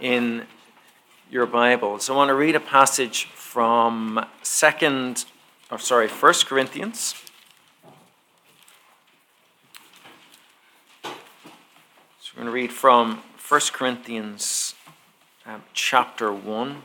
in 0.00 0.46
your 1.30 1.46
Bibles. 1.46 2.08
I 2.10 2.14
want 2.14 2.28
to 2.28 2.34
read 2.34 2.54
a 2.54 2.60
passage 2.60 3.24
from 3.26 4.24
second 4.42 5.24
or 5.70 5.78
sorry, 5.78 6.08
First 6.08 6.46
Corinthians. 6.46 7.14
So 11.02 11.10
we're 12.36 12.42
going 12.42 12.46
to 12.46 12.52
read 12.52 12.72
from 12.72 13.22
First 13.36 13.72
Corinthians 13.72 14.74
um, 15.46 15.62
chapter 15.72 16.32
1 16.32 16.82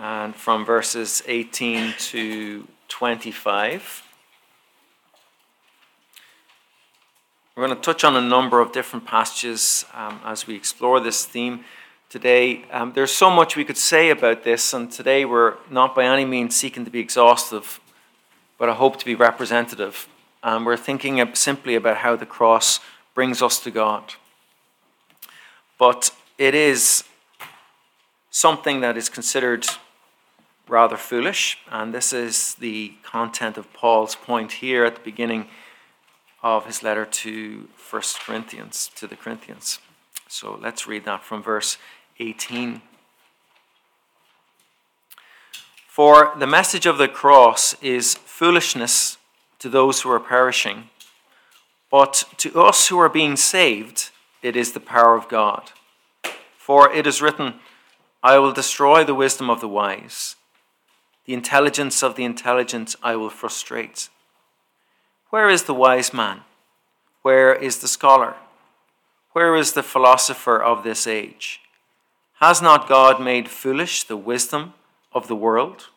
and 0.00 0.34
from 0.34 0.64
verses 0.64 1.22
18 1.26 1.94
to 1.98 2.68
25. 2.88 4.07
We're 7.58 7.66
going 7.66 7.76
to 7.76 7.82
touch 7.82 8.04
on 8.04 8.14
a 8.14 8.20
number 8.20 8.60
of 8.60 8.70
different 8.70 9.04
passages 9.04 9.84
um, 9.92 10.20
as 10.24 10.46
we 10.46 10.54
explore 10.54 11.00
this 11.00 11.24
theme 11.24 11.64
today. 12.08 12.62
Um, 12.70 12.92
there's 12.92 13.10
so 13.10 13.30
much 13.30 13.56
we 13.56 13.64
could 13.64 13.76
say 13.76 14.10
about 14.10 14.44
this, 14.44 14.72
and 14.72 14.92
today 14.92 15.24
we're 15.24 15.56
not 15.68 15.92
by 15.92 16.04
any 16.04 16.24
means 16.24 16.54
seeking 16.54 16.84
to 16.84 16.90
be 16.92 17.00
exhaustive, 17.00 17.80
but 18.58 18.68
I 18.68 18.74
hope 18.74 18.96
to 19.00 19.04
be 19.04 19.16
representative. 19.16 20.06
And 20.40 20.64
we're 20.64 20.76
thinking 20.76 21.20
simply 21.34 21.74
about 21.74 21.96
how 21.96 22.14
the 22.14 22.26
cross 22.26 22.78
brings 23.12 23.42
us 23.42 23.58
to 23.64 23.72
God. 23.72 24.14
But 25.80 26.10
it 26.38 26.54
is 26.54 27.02
something 28.30 28.82
that 28.82 28.96
is 28.96 29.08
considered 29.08 29.66
rather 30.68 30.96
foolish, 30.96 31.58
and 31.72 31.92
this 31.92 32.12
is 32.12 32.54
the 32.54 32.94
content 33.02 33.58
of 33.58 33.72
Paul's 33.72 34.14
point 34.14 34.52
here 34.52 34.84
at 34.84 34.94
the 34.94 35.02
beginning 35.02 35.48
of 36.42 36.66
his 36.66 36.82
letter 36.82 37.04
to 37.04 37.68
First 37.76 38.20
Corinthians, 38.20 38.90
to 38.96 39.06
the 39.06 39.16
Corinthians. 39.16 39.80
So 40.28 40.58
let's 40.60 40.86
read 40.86 41.04
that 41.04 41.24
from 41.24 41.42
verse 41.42 41.78
18. 42.20 42.82
For 45.86 46.32
the 46.38 46.46
message 46.46 46.86
of 46.86 46.98
the 46.98 47.08
cross 47.08 47.74
is 47.82 48.14
foolishness 48.14 49.18
to 49.58 49.68
those 49.68 50.02
who 50.02 50.10
are 50.10 50.20
perishing, 50.20 50.90
but 51.90 52.24
to 52.36 52.60
us 52.60 52.88
who 52.88 52.98
are 52.98 53.08
being 53.08 53.36
saved, 53.36 54.10
it 54.42 54.54
is 54.54 54.72
the 54.72 54.80
power 54.80 55.16
of 55.16 55.28
God. 55.28 55.72
For 56.56 56.92
it 56.92 57.06
is 57.06 57.20
written, 57.20 57.54
I 58.22 58.38
will 58.38 58.52
destroy 58.52 59.02
the 59.02 59.14
wisdom 59.14 59.50
of 59.50 59.60
the 59.60 59.68
wise, 59.68 60.36
the 61.24 61.34
intelligence 61.34 62.02
of 62.02 62.14
the 62.14 62.24
intelligent 62.24 62.94
I 63.02 63.16
will 63.16 63.30
frustrate. 63.30 64.08
Where 65.30 65.50
is 65.50 65.64
the 65.64 65.74
wise 65.74 66.14
man? 66.14 66.40
Where 67.22 67.54
is 67.54 67.78
the 67.78 67.88
scholar? 67.88 68.36
Where 69.32 69.54
is 69.56 69.74
the 69.74 69.82
philosopher 69.82 70.62
of 70.62 70.82
this 70.82 71.06
age? 71.06 71.60
Has 72.40 72.62
not 72.62 72.88
God 72.88 73.20
made 73.20 73.48
foolish 73.48 74.04
the 74.04 74.16
wisdom 74.16 74.72
of 75.12 75.28
the 75.28 75.36
world? 75.36 75.88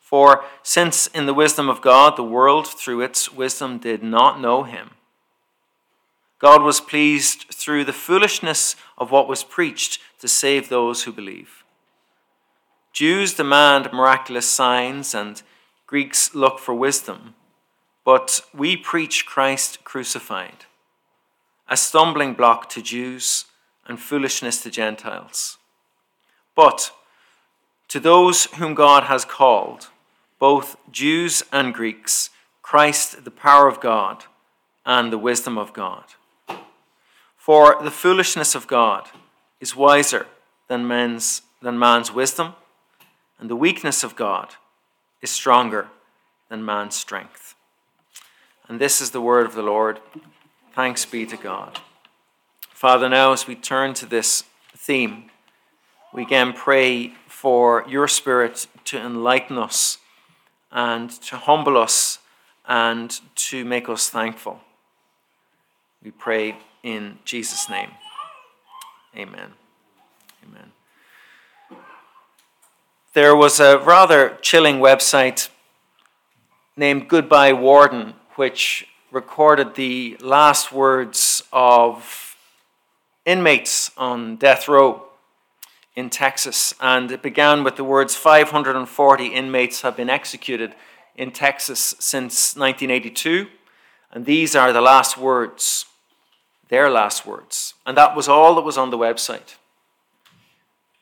For 0.00 0.44
since 0.62 1.08
in 1.08 1.26
the 1.26 1.34
wisdom 1.34 1.68
of 1.68 1.82
God 1.82 2.16
the 2.16 2.24
world 2.24 2.66
through 2.66 3.02
its 3.02 3.30
wisdom 3.30 3.76
did 3.78 4.02
not 4.02 4.40
know 4.40 4.62
him, 4.62 4.92
God 6.38 6.62
was 6.62 6.80
pleased 6.80 7.46
through 7.52 7.84
the 7.84 7.92
foolishness 7.92 8.76
of 8.96 9.10
what 9.10 9.28
was 9.28 9.44
preached 9.44 9.98
to 10.20 10.28
save 10.28 10.68
those 10.68 11.02
who 11.02 11.12
believe. 11.12 11.64
Jews 12.92 13.34
demand 13.34 13.92
miraculous 13.92 14.48
signs 14.48 15.14
and 15.14 15.42
Greeks 15.86 16.34
look 16.34 16.58
for 16.58 16.74
wisdom. 16.74 17.34
But 18.08 18.40
we 18.54 18.74
preach 18.74 19.26
Christ 19.26 19.84
crucified, 19.84 20.64
a 21.68 21.76
stumbling 21.76 22.32
block 22.32 22.70
to 22.70 22.80
Jews 22.80 23.44
and 23.86 24.00
foolishness 24.00 24.62
to 24.62 24.70
Gentiles. 24.70 25.58
But 26.56 26.90
to 27.88 28.00
those 28.00 28.46
whom 28.54 28.72
God 28.72 29.02
has 29.04 29.26
called, 29.26 29.88
both 30.38 30.78
Jews 30.90 31.42
and 31.52 31.74
Greeks, 31.74 32.30
Christ 32.62 33.26
the 33.26 33.30
power 33.30 33.68
of 33.68 33.78
God 33.78 34.24
and 34.86 35.12
the 35.12 35.18
wisdom 35.18 35.58
of 35.58 35.74
God. 35.74 36.04
For 37.36 37.76
the 37.82 37.90
foolishness 37.90 38.54
of 38.54 38.66
God 38.66 39.10
is 39.60 39.76
wiser 39.76 40.28
than 40.66 40.88
man's, 40.88 41.42
than 41.60 41.78
man's 41.78 42.10
wisdom, 42.10 42.54
and 43.38 43.50
the 43.50 43.62
weakness 43.64 44.02
of 44.02 44.16
God 44.16 44.54
is 45.20 45.30
stronger 45.30 45.88
than 46.48 46.64
man's 46.64 46.96
strength. 46.96 47.47
And 48.68 48.78
this 48.78 49.00
is 49.00 49.12
the 49.12 49.20
word 49.20 49.46
of 49.46 49.54
the 49.54 49.62
Lord. 49.62 49.98
Thanks 50.74 51.06
be 51.06 51.24
to 51.26 51.38
God. 51.38 51.80
Father, 52.70 53.08
now 53.08 53.32
as 53.32 53.46
we 53.46 53.54
turn 53.54 53.94
to 53.94 54.06
this 54.06 54.44
theme, 54.76 55.30
we 56.12 56.22
again 56.22 56.52
pray 56.52 57.14
for 57.26 57.84
your 57.88 58.06
Spirit 58.06 58.66
to 58.84 58.98
enlighten 58.98 59.56
us 59.56 59.98
and 60.70 61.10
to 61.10 61.36
humble 61.36 61.78
us 61.78 62.18
and 62.66 63.20
to 63.36 63.64
make 63.64 63.88
us 63.88 64.10
thankful. 64.10 64.60
We 66.02 66.10
pray 66.10 66.58
in 66.82 67.18
Jesus' 67.24 67.70
name. 67.70 67.90
Amen. 69.16 69.52
Amen. 70.44 70.72
There 73.14 73.34
was 73.34 73.60
a 73.60 73.78
rather 73.78 74.36
chilling 74.42 74.76
website 74.76 75.48
named 76.76 77.08
Goodbye 77.08 77.54
Warden 77.54 78.14
which 78.38 78.86
recorded 79.10 79.74
the 79.74 80.16
last 80.20 80.70
words 80.70 81.42
of 81.52 82.36
inmates 83.26 83.90
on 83.96 84.36
death 84.36 84.68
row 84.68 85.02
in 85.96 86.08
Texas. 86.08 86.72
And 86.80 87.10
it 87.10 87.20
began 87.20 87.64
with 87.64 87.74
the 87.74 87.82
words 87.82 88.14
540 88.14 89.26
inmates 89.26 89.82
have 89.82 89.96
been 89.96 90.08
executed 90.08 90.76
in 91.16 91.32
Texas 91.32 91.96
since 91.98 92.54
1982. 92.54 93.48
And 94.12 94.24
these 94.24 94.54
are 94.54 94.72
the 94.72 94.80
last 94.80 95.18
words, 95.18 95.86
their 96.68 96.88
last 96.88 97.26
words. 97.26 97.74
And 97.84 97.96
that 97.96 98.14
was 98.14 98.28
all 98.28 98.54
that 98.54 98.62
was 98.62 98.78
on 98.78 98.90
the 98.90 98.98
website. 98.98 99.56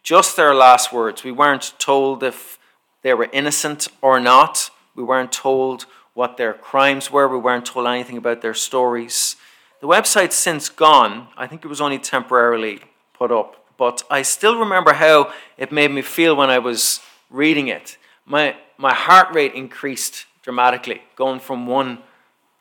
Just 0.02 0.36
their 0.36 0.54
last 0.54 0.90
words. 0.90 1.22
We 1.22 1.32
weren't 1.32 1.74
told 1.78 2.22
if 2.22 2.58
they 3.02 3.12
were 3.12 3.28
innocent 3.30 3.88
or 4.00 4.20
not. 4.20 4.70
We 4.94 5.02
weren't 5.02 5.32
told 5.32 5.84
what 6.16 6.38
their 6.38 6.54
crimes 6.54 7.10
were. 7.10 7.28
We 7.28 7.36
weren't 7.36 7.66
told 7.66 7.86
anything 7.86 8.16
about 8.16 8.40
their 8.40 8.54
stories. 8.54 9.36
The 9.82 9.86
website's 9.86 10.34
since 10.34 10.70
gone. 10.70 11.28
I 11.36 11.46
think 11.46 11.62
it 11.62 11.68
was 11.68 11.82
only 11.82 11.98
temporarily 11.98 12.80
put 13.12 13.30
up. 13.30 13.66
But 13.76 14.02
I 14.10 14.22
still 14.22 14.58
remember 14.58 14.94
how 14.94 15.30
it 15.58 15.70
made 15.70 15.90
me 15.90 16.00
feel 16.00 16.34
when 16.34 16.48
I 16.48 16.58
was 16.58 17.00
reading 17.28 17.68
it. 17.68 17.98
My, 18.24 18.56
my 18.78 18.94
heart 18.94 19.34
rate 19.34 19.52
increased 19.52 20.24
dramatically, 20.40 21.02
going 21.16 21.38
from 21.38 21.66
one 21.66 21.98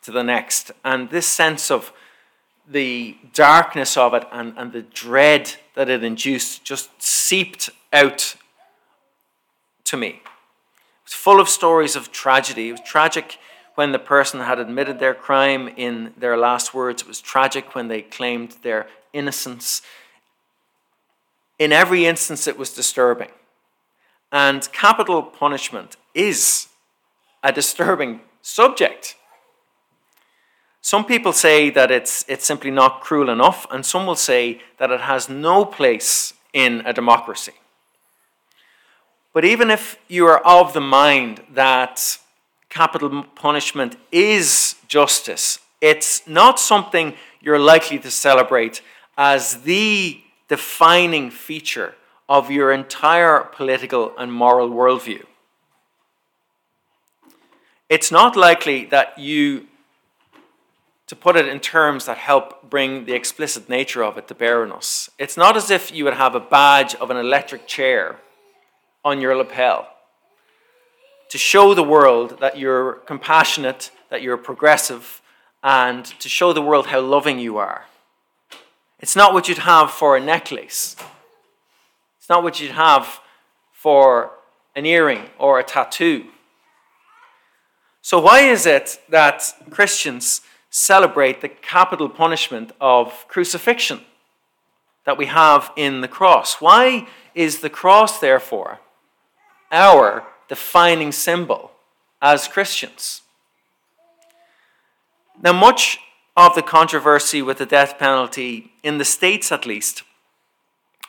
to 0.02 0.12
the 0.12 0.24
next. 0.24 0.72
And 0.84 1.10
this 1.10 1.26
sense 1.26 1.72
of 1.72 1.94
the 2.68 3.16
darkness 3.34 3.96
of 3.96 4.14
it 4.14 4.28
and, 4.34 4.54
and 4.58 4.74
the 4.74 4.82
dread 4.82 5.56
that 5.76 5.90
it 5.90 6.04
induced 6.04 6.66
just 6.66 6.90
seeped 7.02 7.70
out 7.94 8.36
to 9.86 9.96
me. 9.96 10.22
It 11.06 11.10
was 11.10 11.14
full 11.14 11.40
of 11.40 11.48
stories 11.48 11.96
of 11.96 12.12
tragedy. 12.12 12.70
It 12.70 12.72
was 12.72 12.82
tragic 12.82 13.38
when 13.76 13.92
the 13.92 14.00
person 14.00 14.40
had 14.40 14.58
admitted 14.58 14.98
their 14.98 15.14
crime 15.14 15.68
in 15.78 16.14
their 16.18 16.36
last 16.36 16.74
words. 16.74 17.04
It 17.04 17.08
was 17.08 17.22
tragic 17.22 17.76
when 17.76 17.90
they 17.90 18.02
claimed 18.02 18.56
their 18.64 18.88
innocence. 19.14 19.84
In 21.60 21.72
every 21.72 22.08
instance, 22.08 22.48
it 22.48 22.58
was 22.58 22.72
disturbing. 22.72 23.30
And 24.32 24.68
capital 24.72 25.22
punishment 25.22 25.96
is 26.16 26.70
a 27.44 27.52
disturbing 27.52 28.22
subject. 28.42 29.16
Some 30.82 31.06
people 31.06 31.34
say 31.34 31.70
that 31.70 31.92
it's, 31.92 32.26
it's 32.28 32.46
simply 32.46 32.72
not 32.72 33.02
cruel 33.02 33.30
enough, 33.30 33.68
and 33.70 33.86
some 33.86 34.08
will 34.08 34.16
say 34.16 34.62
that 34.80 34.90
it 34.90 35.02
has 35.02 35.30
no 35.30 35.66
place 35.66 36.34
in 36.52 36.82
a 36.84 36.94
democracy. 36.94 37.54
But 39.36 39.46
even 39.46 39.70
if 39.70 40.00
you 40.08 40.26
are 40.28 40.40
of 40.40 40.74
the 40.74 40.82
mind 40.82 41.44
that 41.54 42.18
capital 42.76 43.24
punishment 43.36 43.96
is 44.12 44.76
justice. 44.90 45.60
It's 45.80 46.28
not 46.28 46.60
something 46.60 47.16
you're 47.40 47.60
likely 47.74 48.00
to 48.00 48.12
celebrate 48.12 48.82
as 49.18 49.62
the 49.64 50.22
defining 50.50 51.32
feature 51.32 51.96
of 52.28 52.52
your 52.52 52.74
entire 52.74 53.40
political 53.40 54.14
and 54.18 54.34
moral 54.34 54.70
worldview. 54.70 55.24
It's 57.88 58.12
not 58.12 58.36
likely 58.36 58.86
that 58.88 59.18
you, 59.18 59.68
to 61.08 61.16
put 61.16 61.38
it 61.38 61.48
in 61.48 61.62
terms 61.62 62.08
that 62.08 62.18
help 62.18 62.70
bring 62.70 63.06
the 63.06 63.14
explicit 63.14 63.70
nature 63.70 64.04
of 64.04 64.18
it 64.18 64.28
to 64.28 64.36
bear 64.36 64.64
on 64.64 64.72
us, 64.74 65.10
it's 65.18 65.38
not 65.38 65.56
as 65.56 65.70
if 65.70 65.94
you 65.94 66.04
would 66.04 66.16
have 66.16 66.36
a 66.36 66.40
badge 66.42 66.94
of 66.96 67.10
an 67.10 67.18
electric 67.18 67.68
chair 67.68 68.18
on 69.06 69.22
your 69.22 69.38
lapel 69.38 69.88
to 71.30 71.38
show 71.38 71.74
the 71.74 71.84
world 71.84 72.40
that 72.40 72.58
you're 72.58 72.94
compassionate, 73.06 73.92
that 74.10 74.22
you're 74.22 74.38
progressive, 74.38 75.22
and 75.64 76.06
to 76.06 76.28
show 76.28 76.52
the 76.54 76.62
world 76.62 76.88
how 76.88 77.00
loving 77.00 77.40
you 77.40 77.58
are. 77.58 77.86
It's 79.00 79.16
not 79.16 79.34
what 79.34 79.48
you'd 79.48 79.60
have 79.60 79.92
for 79.92 80.18
a 80.18 80.20
necklace. 80.20 80.96
It's 82.18 82.30
not 82.30 82.44
what 82.44 82.60
you'd 82.60 82.72
have 82.72 83.20
for 83.72 84.32
an 84.76 84.86
earring 84.86 85.30
or 85.38 85.60
a 85.60 85.64
tattoo. 85.64 86.26
So, 88.02 88.20
why 88.20 88.42
is 88.42 88.66
it 88.66 89.00
that 89.10 89.44
Christians 89.70 90.42
celebrate 90.70 91.42
the 91.42 91.50
capital 91.50 92.10
punishment 92.10 92.72
of 92.80 93.28
crucifixion 93.28 94.02
that 95.06 95.18
we 95.18 95.26
have 95.26 95.72
in 95.76 96.02
the 96.02 96.08
cross? 96.08 96.62
Why 96.62 97.08
is 97.34 97.60
the 97.60 97.70
cross, 97.70 98.20
therefore, 98.20 98.80
our 99.72 100.24
defining 100.48 101.12
symbol 101.12 101.72
as 102.22 102.48
Christians? 102.48 103.22
Now, 105.42 105.54
much 105.54 106.00
of 106.38 106.56
the 106.56 106.62
controversy 106.62 107.42
with 107.42 107.58
the 107.58 107.66
death 107.66 107.98
penalty, 107.98 108.72
in 108.84 108.98
the 108.98 109.06
States 109.06 109.52
at 109.52 109.66
least, 109.66 110.04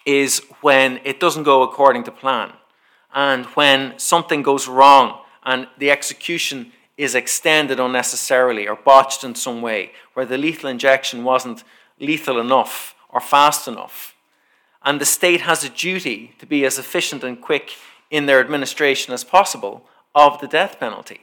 is 0.04 0.40
when 0.60 1.00
it 1.04 1.18
doesn't 1.18 1.42
go 1.42 1.62
according 1.62 2.04
to 2.04 2.12
plan 2.12 2.52
and 3.14 3.46
when 3.46 3.98
something 3.98 4.42
goes 4.42 4.68
wrong 4.68 5.20
and 5.44 5.66
the 5.78 5.90
execution 5.90 6.72
is 6.96 7.14
extended 7.14 7.78
unnecessarily 7.78 8.66
or 8.66 8.76
botched 8.76 9.24
in 9.24 9.34
some 9.34 9.60
way, 9.62 9.92
where 10.14 10.26
the 10.26 10.38
lethal 10.38 10.70
injection 10.70 11.24
wasn't 11.24 11.62
lethal 12.00 12.40
enough 12.40 12.94
or 13.08 13.20
fast 13.20 13.68
enough. 13.68 14.14
And 14.84 15.00
the 15.00 15.04
state 15.04 15.42
has 15.42 15.64
a 15.64 15.68
duty 15.68 16.34
to 16.38 16.46
be 16.46 16.64
as 16.64 16.78
efficient 16.78 17.24
and 17.24 17.40
quick 17.40 17.72
in 18.10 18.26
their 18.26 18.40
administration 18.40 19.12
as 19.12 19.24
possible 19.24 19.84
of 20.14 20.40
the 20.40 20.46
death 20.46 20.78
penalty. 20.80 21.20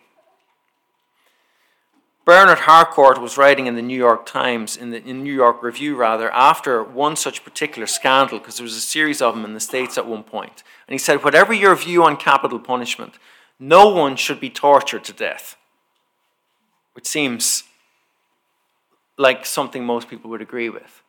Bernard 2.26 2.60
Harcourt 2.60 3.22
was 3.22 3.38
writing 3.38 3.68
in 3.68 3.76
the 3.76 3.82
New 3.82 3.98
York 3.98 4.26
Times, 4.26 4.78
in 4.78 4.92
the 4.92 5.04
in 5.04 5.24
New 5.24 5.34
York 5.34 5.62
Review 5.62 5.98
rather, 5.98 6.32
after 6.32 6.82
one 6.82 7.18
such 7.18 7.44
particular 7.44 7.86
scandal, 7.86 8.40
because 8.40 8.58
there 8.58 8.64
was 8.64 8.78
a 8.78 8.82
series 8.82 9.22
of 9.22 9.36
them 9.36 9.44
in 9.44 9.54
the 9.54 9.60
States 9.60 9.98
at 9.98 10.08
one 10.08 10.24
point. 10.24 10.64
And 10.88 10.94
he 10.94 10.98
said, 10.98 11.24
Whatever 11.24 11.52
your 11.52 11.76
view 11.76 12.04
on 12.04 12.16
capital 12.16 12.60
punishment, 12.60 13.16
no 13.60 13.90
one 13.90 14.16
should 14.16 14.40
be 14.40 14.50
tortured 14.50 15.04
to 15.06 15.14
death. 15.14 15.58
Which 16.94 17.08
seems 17.08 17.64
like 19.18 19.46
something 19.46 19.84
most 19.84 20.08
people 20.08 20.30
would 20.30 20.42
agree 20.42 20.70
with. 20.70 21.02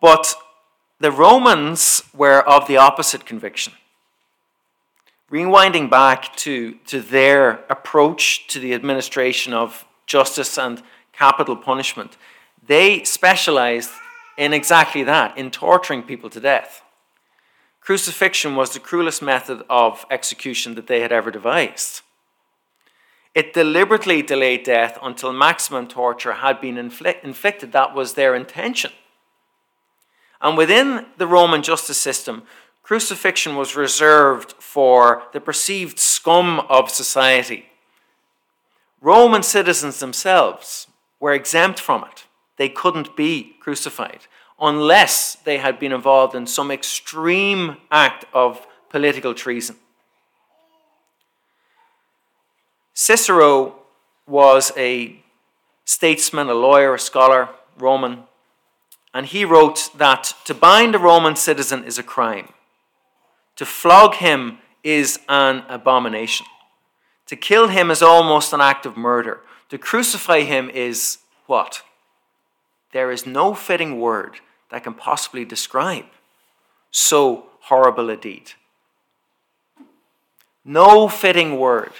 But 0.00 0.34
the 1.00 1.10
Romans 1.10 2.04
were 2.14 2.48
of 2.48 2.68
the 2.68 2.76
opposite 2.76 3.26
conviction 3.26 3.72
rewinding 5.30 5.90
back 5.90 6.34
to, 6.36 6.74
to 6.86 7.00
their 7.00 7.64
approach 7.68 8.46
to 8.48 8.60
the 8.60 8.74
administration 8.74 9.52
of 9.52 9.84
justice 10.06 10.58
and 10.58 10.82
capital 11.12 11.56
punishment, 11.56 12.16
they 12.66 13.04
specialized 13.04 13.90
in 14.36 14.52
exactly 14.52 15.02
that, 15.02 15.36
in 15.36 15.50
torturing 15.50 16.02
people 16.02 16.30
to 16.30 16.40
death. 16.40 16.82
Crucifixion 17.80 18.54
was 18.54 18.72
the 18.72 18.80
cruelest 18.80 19.22
method 19.22 19.64
of 19.68 20.06
execution 20.10 20.74
that 20.74 20.86
they 20.86 21.00
had 21.00 21.12
ever 21.12 21.30
devised. 21.30 22.02
It 23.34 23.52
deliberately 23.52 24.22
delayed 24.22 24.64
death 24.64 24.98
until 25.02 25.32
maximum 25.32 25.88
torture 25.88 26.34
had 26.34 26.60
been 26.60 26.76
inflict- 26.76 27.24
inflicted. 27.24 27.72
That 27.72 27.94
was 27.94 28.14
their 28.14 28.34
intention. 28.34 28.92
And 30.40 30.56
within 30.56 31.06
the 31.16 31.26
Roman 31.26 31.62
justice 31.62 31.98
system, 31.98 32.42
Crucifixion 32.88 33.54
was 33.54 33.76
reserved 33.76 34.54
for 34.58 35.24
the 35.34 35.42
perceived 35.42 35.98
scum 35.98 36.60
of 36.70 36.90
society. 36.90 37.66
Roman 39.02 39.42
citizens 39.42 40.00
themselves 40.00 40.86
were 41.20 41.34
exempt 41.34 41.78
from 41.78 42.02
it. 42.04 42.24
They 42.56 42.70
couldn't 42.70 43.14
be 43.14 43.56
crucified 43.60 44.20
unless 44.58 45.34
they 45.34 45.58
had 45.58 45.78
been 45.78 45.92
involved 45.92 46.34
in 46.34 46.46
some 46.46 46.70
extreme 46.70 47.76
act 47.90 48.24
of 48.32 48.66
political 48.88 49.34
treason. 49.34 49.76
Cicero 52.94 53.74
was 54.26 54.72
a 54.78 55.22
statesman, 55.84 56.48
a 56.48 56.54
lawyer, 56.54 56.94
a 56.94 56.98
scholar, 56.98 57.50
Roman, 57.76 58.22
and 59.12 59.26
he 59.26 59.44
wrote 59.44 59.90
that 59.94 60.32
to 60.46 60.54
bind 60.54 60.94
a 60.94 60.98
Roman 60.98 61.36
citizen 61.36 61.84
is 61.84 61.98
a 61.98 62.02
crime. 62.02 62.54
To 63.58 63.66
flog 63.66 64.14
him 64.14 64.58
is 64.84 65.18
an 65.28 65.64
abomination. 65.68 66.46
To 67.26 67.34
kill 67.34 67.66
him 67.66 67.90
is 67.90 68.02
almost 68.02 68.52
an 68.52 68.60
act 68.60 68.86
of 68.86 68.96
murder. 68.96 69.40
To 69.70 69.78
crucify 69.78 70.42
him 70.42 70.70
is 70.70 71.18
what? 71.46 71.82
There 72.92 73.10
is 73.10 73.26
no 73.26 73.54
fitting 73.54 73.98
word 74.00 74.36
that 74.70 74.84
can 74.84 74.94
possibly 74.94 75.44
describe 75.44 76.04
so 76.92 77.46
horrible 77.62 78.10
a 78.10 78.16
deed. 78.16 78.52
No 80.64 81.08
fitting 81.08 81.58
word. 81.58 81.92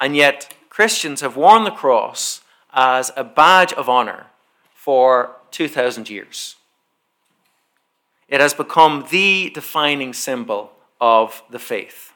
And 0.00 0.16
yet, 0.16 0.54
Christians 0.70 1.20
have 1.20 1.36
worn 1.36 1.64
the 1.64 1.70
cross 1.70 2.40
as 2.72 3.12
a 3.18 3.22
badge 3.22 3.74
of 3.74 3.86
honor 3.86 4.28
for 4.74 5.36
2,000 5.50 6.08
years. 6.08 6.56
It 8.28 8.40
has 8.40 8.54
become 8.54 9.06
the 9.10 9.50
defining 9.52 10.14
symbol 10.14 10.71
of 11.02 11.42
the 11.50 11.58
faith, 11.58 12.12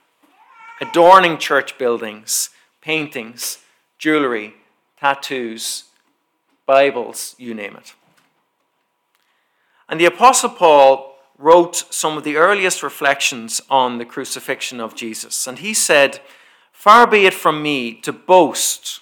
adorning 0.80 1.38
church 1.38 1.76
buildings, 1.76 2.50
paintings, 2.80 3.58
jewelry, 3.98 4.54
tattoos, 4.96 5.86
Bibles, 6.66 7.34
you 7.36 7.52
name 7.52 7.74
it. 7.74 7.94
And 9.88 10.00
the 10.00 10.04
Apostle 10.04 10.50
Paul 10.50 11.16
wrote 11.36 11.92
some 11.92 12.16
of 12.16 12.22
the 12.22 12.36
earliest 12.36 12.84
reflections 12.84 13.60
on 13.68 13.98
the 13.98 14.04
crucifixion 14.04 14.80
of 14.80 14.94
Jesus. 14.94 15.48
And 15.48 15.58
he 15.58 15.74
said, 15.74 16.20
Far 16.70 17.08
be 17.08 17.26
it 17.26 17.34
from 17.34 17.62
me 17.62 17.92
to 18.02 18.12
boast 18.12 19.00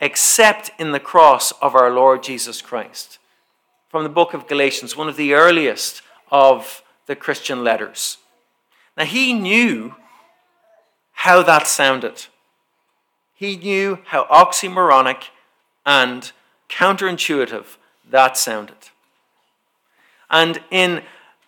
except 0.00 0.70
in 0.78 0.92
the 0.92 1.00
cross 1.00 1.50
of 1.60 1.74
our 1.74 1.90
Lord 1.90 2.22
Jesus 2.22 2.62
Christ. 2.62 3.18
From 3.88 4.04
the 4.04 4.08
book 4.08 4.34
of 4.34 4.46
Galatians, 4.46 4.96
one 4.96 5.08
of 5.08 5.16
the 5.16 5.34
earliest 5.34 6.02
of 6.30 6.84
the 7.06 7.16
Christian 7.16 7.64
letters. 7.64 8.18
Now, 8.96 9.04
he 9.04 9.32
knew 9.32 9.94
how 11.12 11.42
that 11.42 11.66
sounded. 11.66 12.26
He 13.34 13.56
knew 13.56 13.98
how 14.06 14.24
oxymoronic 14.26 15.28
and 15.86 16.30
counterintuitive 16.68 17.76
that 18.10 18.36
sounded. 18.36 18.90
And 20.30 20.60
in 20.70 21.02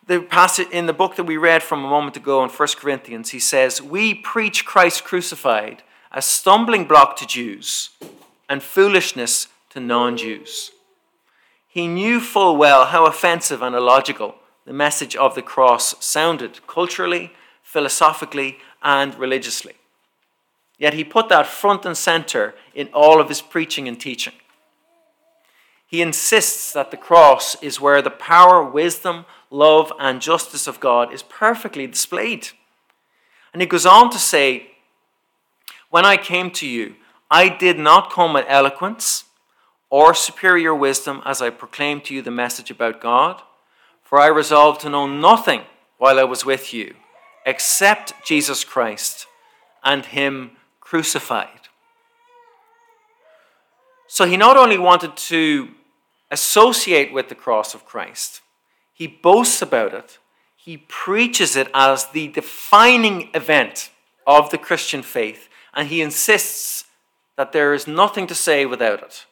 the 0.07 0.21
passage 0.21 0.69
in 0.71 0.87
the 0.87 0.93
book 0.93 1.17
that 1.17 1.25
we 1.25 1.37
read 1.37 1.63
from 1.63 1.85
a 1.85 1.89
moment 1.89 2.17
ago 2.17 2.45
in 2.45 2.51
1 2.51 2.69
Corinthians, 2.77 3.31
he 3.31 3.39
says, 3.39 3.81
We 3.81 4.15
preach 4.15 4.65
Christ 4.65 5.05
crucified, 5.05 5.83
a 6.13 6.21
stumbling 6.21 6.85
block 6.85 7.17
to 7.17 7.27
Jews 7.27 7.91
and 8.49 8.63
foolishness 8.63 9.49
to 9.71 9.81
non 9.81 10.17
Jews. 10.17 10.71
He 11.69 11.89
knew 11.89 12.21
full 12.21 12.57
well 12.57 12.87
how 12.87 13.07
offensive 13.07 13.63
and 13.63 13.75
illogical 13.75 14.37
the 14.67 14.73
message 14.73 15.15
of 15.17 15.35
the 15.35 15.43
cross 15.43 15.95
sounded 16.05 16.67
culturally, 16.67 17.33
philosophically, 17.63 18.59
and 18.83 19.15
religiously. 19.19 19.75
Yet 20.79 20.95
he 20.95 21.05
put 21.05 21.29
that 21.29 21.47
front 21.47 21.85
and 21.85 21.97
center 21.97 22.55
in 22.75 22.89
all 22.93 23.21
of 23.21 23.29
his 23.29 23.41
preaching 23.41 23.87
and 23.87 24.01
teaching. 24.01 24.35
He 25.87 26.03
insists 26.03 26.73
that 26.73 26.91
the 26.91 26.97
cross 26.97 27.63
is 27.63 27.81
where 27.81 28.03
the 28.03 28.11
power, 28.11 28.65
wisdom, 28.65 29.27
love, 29.51 29.93
and 30.01 30.21
justice 30.21 30.67
of 30.67 30.81
God 30.81 31.13
is 31.13 31.23
perfectly 31.23 31.87
displayed. 31.87 32.49
And 33.53 33.63
he 33.63 33.67
goes 33.69 33.87
on 33.87 34.11
to 34.11 34.19
say, 34.19 34.73
When 35.91 36.05
I 36.05 36.17
came 36.17 36.51
to 36.53 36.67
you, 36.67 36.97
I 37.31 37.49
did 37.49 37.79
not 37.79 38.11
come 38.11 38.33
with 38.33 38.47
eloquence 38.49 39.25
or 39.89 40.15
superior 40.15 40.75
wisdom 40.75 41.23
as 41.25 41.41
I 41.41 41.51
proclaimed 41.51 42.05
to 42.05 42.15
you 42.15 42.23
the 42.23 42.31
message 42.33 42.71
about 42.71 43.01
God. 43.01 43.43
For 44.15 44.21
I 44.21 44.29
resolved 44.29 44.81
to 44.83 44.89
know 44.89 45.09
nothing 45.09 45.63
while 45.99 46.21
I 46.21 46.23
was 46.23 46.45
with 46.45 46.73
you 46.73 46.95
except 47.45 48.13
Jesus 48.25 48.63
Christ 48.63 49.27
and 49.83 50.07
Him 50.07 50.53
crucified. 50.79 51.67
So 54.07 54.25
he 54.25 54.37
not 54.37 54.57
only 54.57 54.79
wanted 54.79 55.17
to 55.17 55.71
associate 56.31 57.13
with 57.13 57.29
the 57.29 57.35
cross 57.35 57.75
of 57.75 57.87
Christ, 57.87 58.41
he 58.93 59.09
boasts 59.09 59.61
about 59.61 59.93
it, 59.93 60.19
he 60.55 60.77
preaches 60.77 61.57
it 61.57 61.69
as 61.75 62.07
the 62.11 62.29
defining 62.29 63.31
event 63.35 63.91
of 64.29 64.51
the 64.51 64.59
Christian 64.59 65.03
faith, 65.03 65.49
and 65.75 65.89
he 65.89 66.01
insists 66.01 66.85
that 67.37 67.51
there 67.51 67.75
is 67.75 67.89
nothing 67.89 68.29
to 68.29 68.35
say 68.37 68.65
without 68.65 69.03
it. 69.03 69.27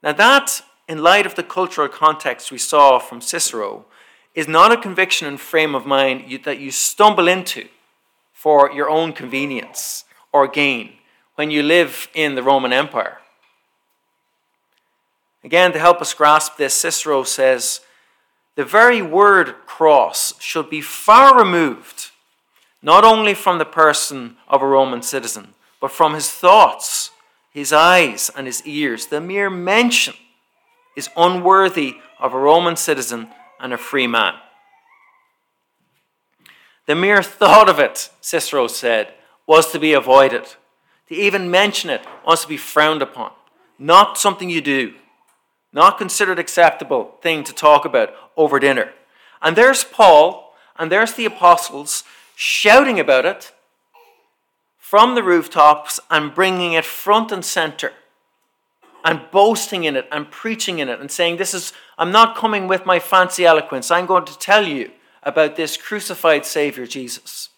Now, 0.00 0.12
that 0.12 0.62
in 0.90 0.98
light 0.98 1.24
of 1.24 1.36
the 1.36 1.42
cultural 1.44 1.86
context 1.86 2.50
we 2.50 2.58
saw 2.58 2.98
from 2.98 3.20
Cicero, 3.20 3.84
is 4.34 4.48
not 4.48 4.72
a 4.72 4.76
conviction 4.76 5.28
and 5.28 5.40
frame 5.40 5.72
of 5.72 5.86
mind 5.86 6.24
you, 6.28 6.36
that 6.38 6.58
you 6.58 6.72
stumble 6.72 7.28
into 7.28 7.68
for 8.32 8.72
your 8.72 8.90
own 8.90 9.12
convenience 9.12 10.04
or 10.32 10.48
gain 10.48 10.94
when 11.36 11.48
you 11.48 11.62
live 11.62 12.08
in 12.12 12.34
the 12.34 12.42
Roman 12.42 12.72
Empire. 12.72 13.18
Again, 15.44 15.72
to 15.72 15.78
help 15.78 16.00
us 16.00 16.12
grasp 16.12 16.56
this, 16.56 16.74
Cicero 16.74 17.22
says 17.22 17.82
the 18.56 18.64
very 18.64 19.00
word 19.00 19.54
cross 19.66 20.34
should 20.40 20.68
be 20.68 20.80
far 20.80 21.38
removed, 21.38 22.10
not 22.82 23.04
only 23.04 23.34
from 23.34 23.58
the 23.58 23.64
person 23.64 24.36
of 24.48 24.60
a 24.60 24.66
Roman 24.66 25.02
citizen, 25.02 25.54
but 25.80 25.92
from 25.92 26.14
his 26.14 26.30
thoughts, 26.30 27.12
his 27.52 27.72
eyes, 27.72 28.28
and 28.36 28.48
his 28.48 28.66
ears. 28.66 29.06
The 29.06 29.20
mere 29.20 29.48
mention 29.48 30.14
is 30.96 31.10
unworthy 31.16 31.96
of 32.18 32.34
a 32.34 32.38
Roman 32.38 32.76
citizen 32.76 33.28
and 33.58 33.72
a 33.72 33.78
free 33.78 34.06
man. 34.06 34.34
The 36.86 36.94
mere 36.94 37.22
thought 37.22 37.68
of 37.68 37.78
it, 37.78 38.10
Cicero 38.20 38.66
said, 38.66 39.14
was 39.46 39.70
to 39.72 39.78
be 39.78 39.92
avoided. 39.92 40.54
To 41.08 41.14
even 41.14 41.50
mention 41.50 41.90
it 41.90 42.06
was 42.26 42.42
to 42.42 42.48
be 42.48 42.56
frowned 42.56 43.02
upon, 43.02 43.32
not 43.78 44.18
something 44.18 44.50
you 44.50 44.60
do 44.60 44.94
not 45.72 45.98
considered 45.98 46.38
acceptable 46.38 47.16
thing 47.22 47.44
to 47.44 47.52
talk 47.52 47.84
about 47.84 48.12
over 48.36 48.58
dinner. 48.58 48.92
And 49.40 49.56
there's 49.56 49.84
Paul 49.84 50.54
and 50.78 50.90
there's 50.90 51.14
the 51.14 51.24
apostles 51.24 52.04
shouting 52.34 52.98
about 52.98 53.24
it 53.24 53.52
from 54.78 55.14
the 55.14 55.22
rooftops 55.22 56.00
and 56.10 56.34
bringing 56.34 56.72
it 56.72 56.84
front 56.84 57.30
and 57.30 57.44
center 57.44 57.92
and 59.04 59.20
boasting 59.30 59.84
in 59.84 59.96
it 59.96 60.08
and 60.10 60.30
preaching 60.30 60.78
in 60.78 60.88
it 60.88 61.00
and 61.00 61.10
saying, 61.10 61.36
This 61.36 61.54
is, 61.54 61.72
I'm 61.98 62.12
not 62.12 62.36
coming 62.36 62.68
with 62.68 62.86
my 62.86 62.98
fancy 62.98 63.44
eloquence. 63.44 63.90
I'm 63.90 64.06
going 64.06 64.24
to 64.24 64.38
tell 64.38 64.66
you 64.66 64.90
about 65.22 65.56
this 65.56 65.76
crucified 65.76 66.46
Savior, 66.46 66.86
Jesus. 66.86 67.50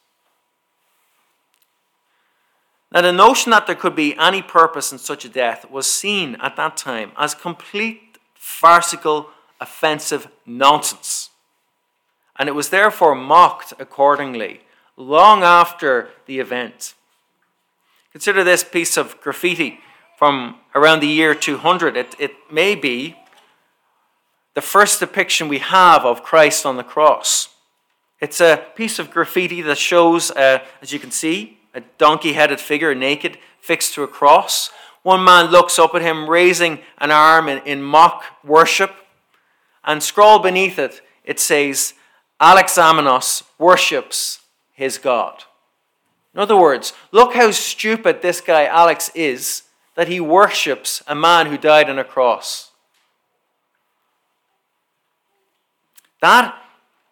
Now, 2.92 3.00
the 3.00 3.12
notion 3.12 3.50
that 3.50 3.66
there 3.66 3.76
could 3.76 3.96
be 3.96 4.16
any 4.18 4.42
purpose 4.42 4.92
in 4.92 4.98
such 4.98 5.24
a 5.24 5.28
death 5.28 5.70
was 5.70 5.86
seen 5.86 6.36
at 6.40 6.56
that 6.56 6.76
time 6.76 7.12
as 7.16 7.34
complete 7.34 8.18
farcical, 8.34 9.28
offensive 9.60 10.28
nonsense. 10.44 11.30
And 12.36 12.48
it 12.48 12.52
was 12.52 12.68
therefore 12.68 13.14
mocked 13.14 13.72
accordingly 13.78 14.60
long 14.96 15.42
after 15.42 16.10
the 16.26 16.38
event. 16.38 16.94
Consider 18.12 18.44
this 18.44 18.62
piece 18.62 18.98
of 18.98 19.18
graffiti 19.22 19.80
from 20.22 20.54
around 20.76 21.00
the 21.00 21.08
year 21.08 21.34
200. 21.34 21.96
It, 21.96 22.14
it 22.16 22.30
may 22.48 22.76
be 22.76 23.16
the 24.54 24.60
first 24.60 25.00
depiction 25.00 25.48
we 25.48 25.58
have 25.58 26.04
of 26.04 26.22
Christ 26.22 26.64
on 26.64 26.76
the 26.76 26.84
cross. 26.84 27.48
It's 28.20 28.40
a 28.40 28.64
piece 28.76 29.00
of 29.00 29.10
graffiti 29.10 29.62
that 29.62 29.78
shows, 29.78 30.30
uh, 30.30 30.60
as 30.80 30.92
you 30.92 31.00
can 31.00 31.10
see, 31.10 31.58
a 31.74 31.80
donkey 31.98 32.34
headed 32.34 32.60
figure 32.60 32.94
naked 32.94 33.36
fixed 33.60 33.94
to 33.94 34.04
a 34.04 34.06
cross. 34.06 34.70
One 35.02 35.24
man 35.24 35.46
looks 35.46 35.76
up 35.76 35.92
at 35.96 36.02
him, 36.02 36.30
raising 36.30 36.78
an 36.98 37.10
arm 37.10 37.48
in, 37.48 37.58
in 37.66 37.82
mock 37.82 38.22
worship. 38.44 38.94
And 39.82 40.00
scrawled 40.04 40.44
beneath 40.44 40.78
it, 40.78 41.00
it 41.24 41.40
says, 41.40 41.94
Alexamenos 42.40 43.42
worships 43.58 44.38
his 44.72 44.98
God. 44.98 45.42
In 46.32 46.38
other 46.38 46.56
words, 46.56 46.92
look 47.10 47.34
how 47.34 47.50
stupid 47.50 48.22
this 48.22 48.40
guy 48.40 48.66
Alex 48.66 49.10
is 49.16 49.64
that 49.94 50.08
he 50.08 50.20
worships 50.20 51.02
a 51.06 51.14
man 51.14 51.46
who 51.46 51.58
died 51.58 51.90
on 51.90 51.98
a 51.98 52.04
cross. 52.04 52.70
That 56.20 56.56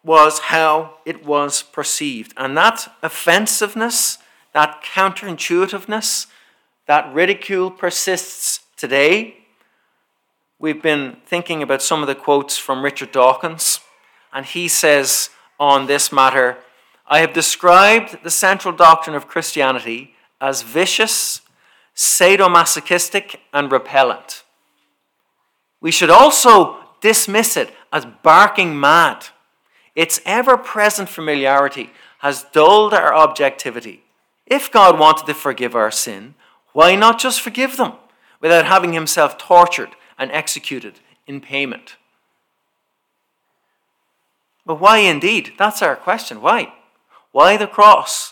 was 0.03 0.39
how 0.39 0.97
it 1.05 1.25
was 1.25 1.61
perceived. 1.61 2.33
And 2.37 2.57
that 2.57 2.91
offensiveness 3.03 4.17
that 4.53 4.83
counterintuitiveness, 4.83 6.27
that 6.87 7.13
ridicule 7.13 7.71
persists 7.71 8.61
today. 8.75 9.37
We've 10.59 10.81
been 10.81 11.17
thinking 11.25 11.63
about 11.63 11.81
some 11.81 12.01
of 12.01 12.07
the 12.07 12.15
quotes 12.15 12.57
from 12.57 12.83
Richard 12.83 13.11
Dawkins, 13.11 13.79
and 14.33 14.45
he 14.45 14.67
says 14.67 15.29
on 15.59 15.87
this 15.87 16.11
matter 16.11 16.57
I 17.07 17.19
have 17.19 17.33
described 17.33 18.23
the 18.23 18.29
central 18.29 18.73
doctrine 18.73 19.15
of 19.15 19.27
Christianity 19.27 20.15
as 20.39 20.61
vicious, 20.61 21.41
sadomasochistic, 22.01 23.35
and 23.53 23.71
repellent. 23.71 24.43
We 25.79 25.91
should 25.91 26.09
also 26.09 26.77
dismiss 27.01 27.57
it 27.57 27.73
as 27.91 28.05
barking 28.23 28.79
mad. 28.79 29.27
Its 29.95 30.21
ever 30.25 30.57
present 30.57 31.09
familiarity 31.09 31.91
has 32.19 32.45
dulled 32.53 32.93
our 32.93 33.13
objectivity 33.13 34.03
if 34.51 34.69
God 34.69 34.99
wanted 34.99 35.27
to 35.27 35.33
forgive 35.33 35.75
our 35.75 35.91
sin, 35.91 36.35
why 36.73 36.93
not 36.95 37.17
just 37.19 37.39
forgive 37.39 37.77
them 37.77 37.93
without 38.41 38.65
having 38.65 38.91
himself 38.91 39.37
tortured 39.37 39.91
and 40.17 40.29
executed 40.33 40.99
in 41.25 41.39
payment? 41.39 41.95
But 44.65 44.81
why 44.81 44.97
indeed? 44.97 45.53
That's 45.57 45.81
our 45.81 45.95
question. 45.95 46.41
Why? 46.41 46.73
Why 47.31 47.55
the 47.55 47.65
cross? 47.65 48.30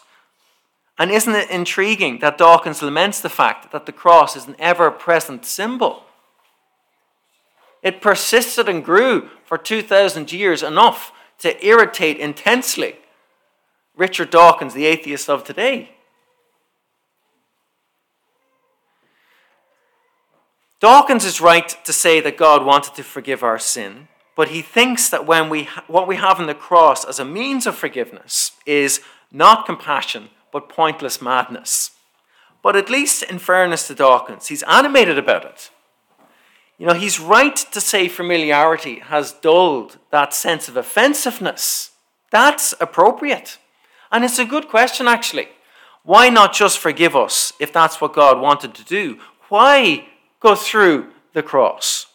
And 0.99 1.11
isn't 1.11 1.33
it 1.33 1.49
intriguing 1.49 2.19
that 2.19 2.37
Dawkins 2.37 2.81
laments 2.81 3.21
the 3.21 3.29
fact 3.29 3.71
that 3.71 3.85
the 3.85 3.93
cross 3.93 4.35
is 4.35 4.47
an 4.47 4.57
ever 4.59 4.91
present 4.91 5.45
symbol? 5.45 6.03
It 7.81 8.01
persisted 8.01 8.67
and 8.67 8.83
grew 8.83 9.29
for 9.45 9.57
2,000 9.57 10.33
years 10.33 10.61
enough 10.61 11.13
to 11.39 11.65
irritate 11.65 12.17
intensely 12.17 12.97
Richard 13.95 14.29
Dawkins, 14.29 14.73
the 14.73 14.85
atheist 14.85 15.29
of 15.29 15.43
today. 15.43 15.91
Dawkins 20.79 21.25
is 21.25 21.41
right 21.41 21.75
to 21.83 21.91
say 21.91 22.21
that 22.21 22.37
God 22.37 22.65
wanted 22.65 22.93
to 22.95 23.03
forgive 23.03 23.43
our 23.43 23.59
sin, 23.59 24.07
but 24.37 24.49
he 24.49 24.61
thinks 24.61 25.09
that 25.09 25.25
when 25.25 25.49
we 25.49 25.65
what 25.87 26.07
we 26.07 26.15
have 26.15 26.39
in 26.39 26.47
the 26.47 26.53
cross 26.53 27.03
as 27.03 27.19
a 27.19 27.25
means 27.25 27.67
of 27.67 27.75
forgiveness 27.75 28.53
is 28.65 29.01
not 29.33 29.65
compassion, 29.65 30.29
but 30.51 30.69
pointless 30.69 31.21
madness. 31.21 31.91
But 32.61 32.75
at 32.75 32.89
least 32.89 33.23
in 33.23 33.39
fairness 33.39 33.87
to 33.87 33.95
Dawkins, 33.95 34.47
he's 34.47 34.63
animated 34.63 35.17
about 35.17 35.45
it. 35.45 35.69
You 36.77 36.87
know, 36.87 36.93
he's 36.93 37.19
right 37.19 37.55
to 37.55 37.81
say 37.81 38.07
familiarity 38.07 38.99
has 38.99 39.33
dulled 39.33 39.97
that 40.11 40.33
sense 40.33 40.67
of 40.67 40.77
offensiveness. 40.77 41.91
That's 42.31 42.73
appropriate. 42.79 43.57
And 44.11 44.23
it's 44.23 44.39
a 44.39 44.45
good 44.45 44.69
question, 44.69 45.07
actually. 45.07 45.49
Why 46.03 46.29
not 46.29 46.53
just 46.53 46.79
forgive 46.79 47.15
us 47.15 47.53
if 47.59 47.73
that's 47.73 47.99
what 47.99 48.13
God 48.13 48.39
wanted 48.39 48.73
to 48.75 48.83
do? 48.83 49.19
Why 49.49 50.07
go 50.39 50.55
through 50.55 51.11
the 51.33 51.43
cross 51.43 52.07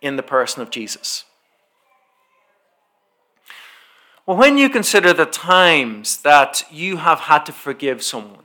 in 0.00 0.16
the 0.16 0.22
person 0.22 0.62
of 0.62 0.70
Jesus. 0.70 1.24
Well, 4.26 4.36
when 4.36 4.58
you 4.58 4.68
consider 4.68 5.12
the 5.12 5.26
times 5.26 6.18
that 6.22 6.64
you 6.70 6.98
have 6.98 7.20
had 7.20 7.44
to 7.46 7.52
forgive 7.52 8.02
someone, 8.02 8.44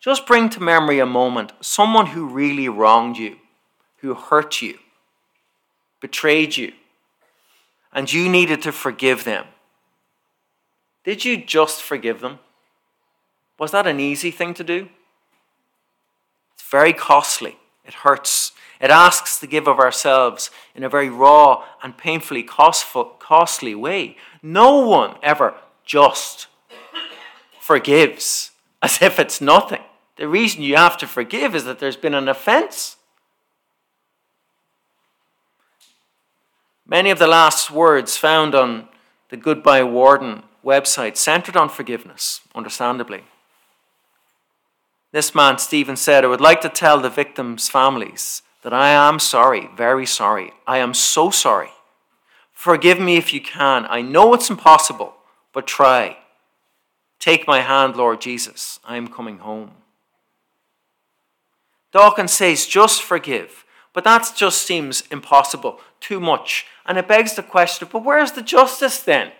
just 0.00 0.26
bring 0.26 0.50
to 0.50 0.62
memory 0.62 0.98
a 0.98 1.06
moment 1.06 1.52
someone 1.60 2.06
who 2.06 2.26
really 2.26 2.68
wronged 2.68 3.16
you, 3.16 3.36
who 3.98 4.14
hurt 4.14 4.60
you, 4.60 4.78
betrayed 6.00 6.56
you, 6.56 6.72
and 7.92 8.12
you 8.12 8.28
needed 8.28 8.60
to 8.62 8.72
forgive 8.72 9.24
them. 9.24 9.46
Did 11.04 11.24
you 11.24 11.36
just 11.36 11.82
forgive 11.82 12.20
them? 12.20 12.38
Was 13.58 13.70
that 13.70 13.86
an 13.86 14.00
easy 14.00 14.30
thing 14.30 14.52
to 14.54 14.64
do? 14.64 14.88
It's 16.54 16.68
very 16.68 16.92
costly. 16.92 17.56
It 17.84 17.94
hurts. 17.94 18.52
It 18.80 18.90
asks 18.90 19.38
to 19.40 19.46
give 19.46 19.66
of 19.66 19.78
ourselves 19.78 20.50
in 20.74 20.84
a 20.84 20.88
very 20.88 21.08
raw 21.08 21.64
and 21.82 21.96
painfully 21.96 22.42
costly 22.42 23.74
way. 23.74 24.16
No 24.42 24.86
one 24.86 25.16
ever 25.22 25.54
just 25.84 26.48
forgives 27.60 28.50
as 28.82 29.00
if 29.00 29.18
it's 29.18 29.40
nothing. 29.40 29.82
The 30.16 30.28
reason 30.28 30.62
you 30.62 30.76
have 30.76 30.96
to 30.98 31.06
forgive 31.06 31.54
is 31.54 31.64
that 31.64 31.78
there's 31.78 31.96
been 31.96 32.14
an 32.14 32.28
offense. 32.28 32.96
Many 36.86 37.10
of 37.10 37.18
the 37.18 37.26
last 37.26 37.70
words 37.70 38.16
found 38.16 38.54
on 38.54 38.88
the 39.30 39.36
Goodbye 39.38 39.84
Warden 39.84 40.42
website 40.64 41.16
centered 41.16 41.56
on 41.56 41.68
forgiveness, 41.68 42.42
understandably. 42.54 43.24
This 45.12 45.34
man, 45.34 45.58
Stephen, 45.58 45.96
said, 45.96 46.24
I 46.24 46.28
would 46.28 46.40
like 46.40 46.60
to 46.60 46.68
tell 46.68 47.00
the 47.00 47.08
victims' 47.08 47.68
families 47.68 48.42
that 48.64 48.72
I 48.72 48.88
am 48.88 49.18
sorry, 49.18 49.68
very 49.76 50.06
sorry. 50.06 50.52
I 50.66 50.78
am 50.78 50.94
so 50.94 51.30
sorry. 51.30 51.68
Forgive 52.50 52.98
me 52.98 53.16
if 53.18 53.34
you 53.34 53.40
can. 53.40 53.86
I 53.90 54.00
know 54.00 54.32
it's 54.32 54.48
impossible, 54.48 55.14
but 55.52 55.66
try. 55.66 56.16
Take 57.20 57.46
my 57.46 57.60
hand, 57.60 57.94
Lord 57.94 58.22
Jesus. 58.22 58.80
I 58.82 58.96
am 58.96 59.08
coming 59.08 59.38
home. 59.38 59.72
Dawkins 61.92 62.32
says, 62.32 62.66
just 62.66 63.02
forgive. 63.02 63.66
But 63.92 64.04
that 64.04 64.32
just 64.34 64.62
seems 64.62 65.04
impossible, 65.10 65.78
too 66.00 66.18
much. 66.18 66.66
And 66.86 66.96
it 66.96 67.06
begs 67.06 67.34
the 67.34 67.42
question, 67.42 67.86
but 67.92 68.02
where's 68.02 68.32
the 68.32 68.42
justice 68.42 68.98
then? 68.98 69.32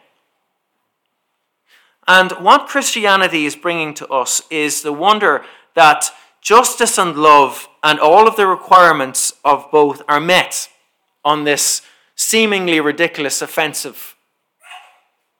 And 2.06 2.32
what 2.32 2.68
Christianity 2.68 3.46
is 3.46 3.56
bringing 3.56 3.94
to 3.94 4.06
us 4.08 4.42
is 4.50 4.82
the 4.82 4.92
wonder 4.92 5.44
that 5.74 6.10
justice 6.44 6.98
and 6.98 7.16
love 7.16 7.68
and 7.82 7.98
all 7.98 8.28
of 8.28 8.36
the 8.36 8.46
requirements 8.46 9.32
of 9.44 9.68
both 9.72 10.02
are 10.06 10.20
met 10.20 10.68
on 11.24 11.42
this 11.42 11.80
seemingly 12.14 12.78
ridiculous, 12.78 13.42
offensive 13.42 14.14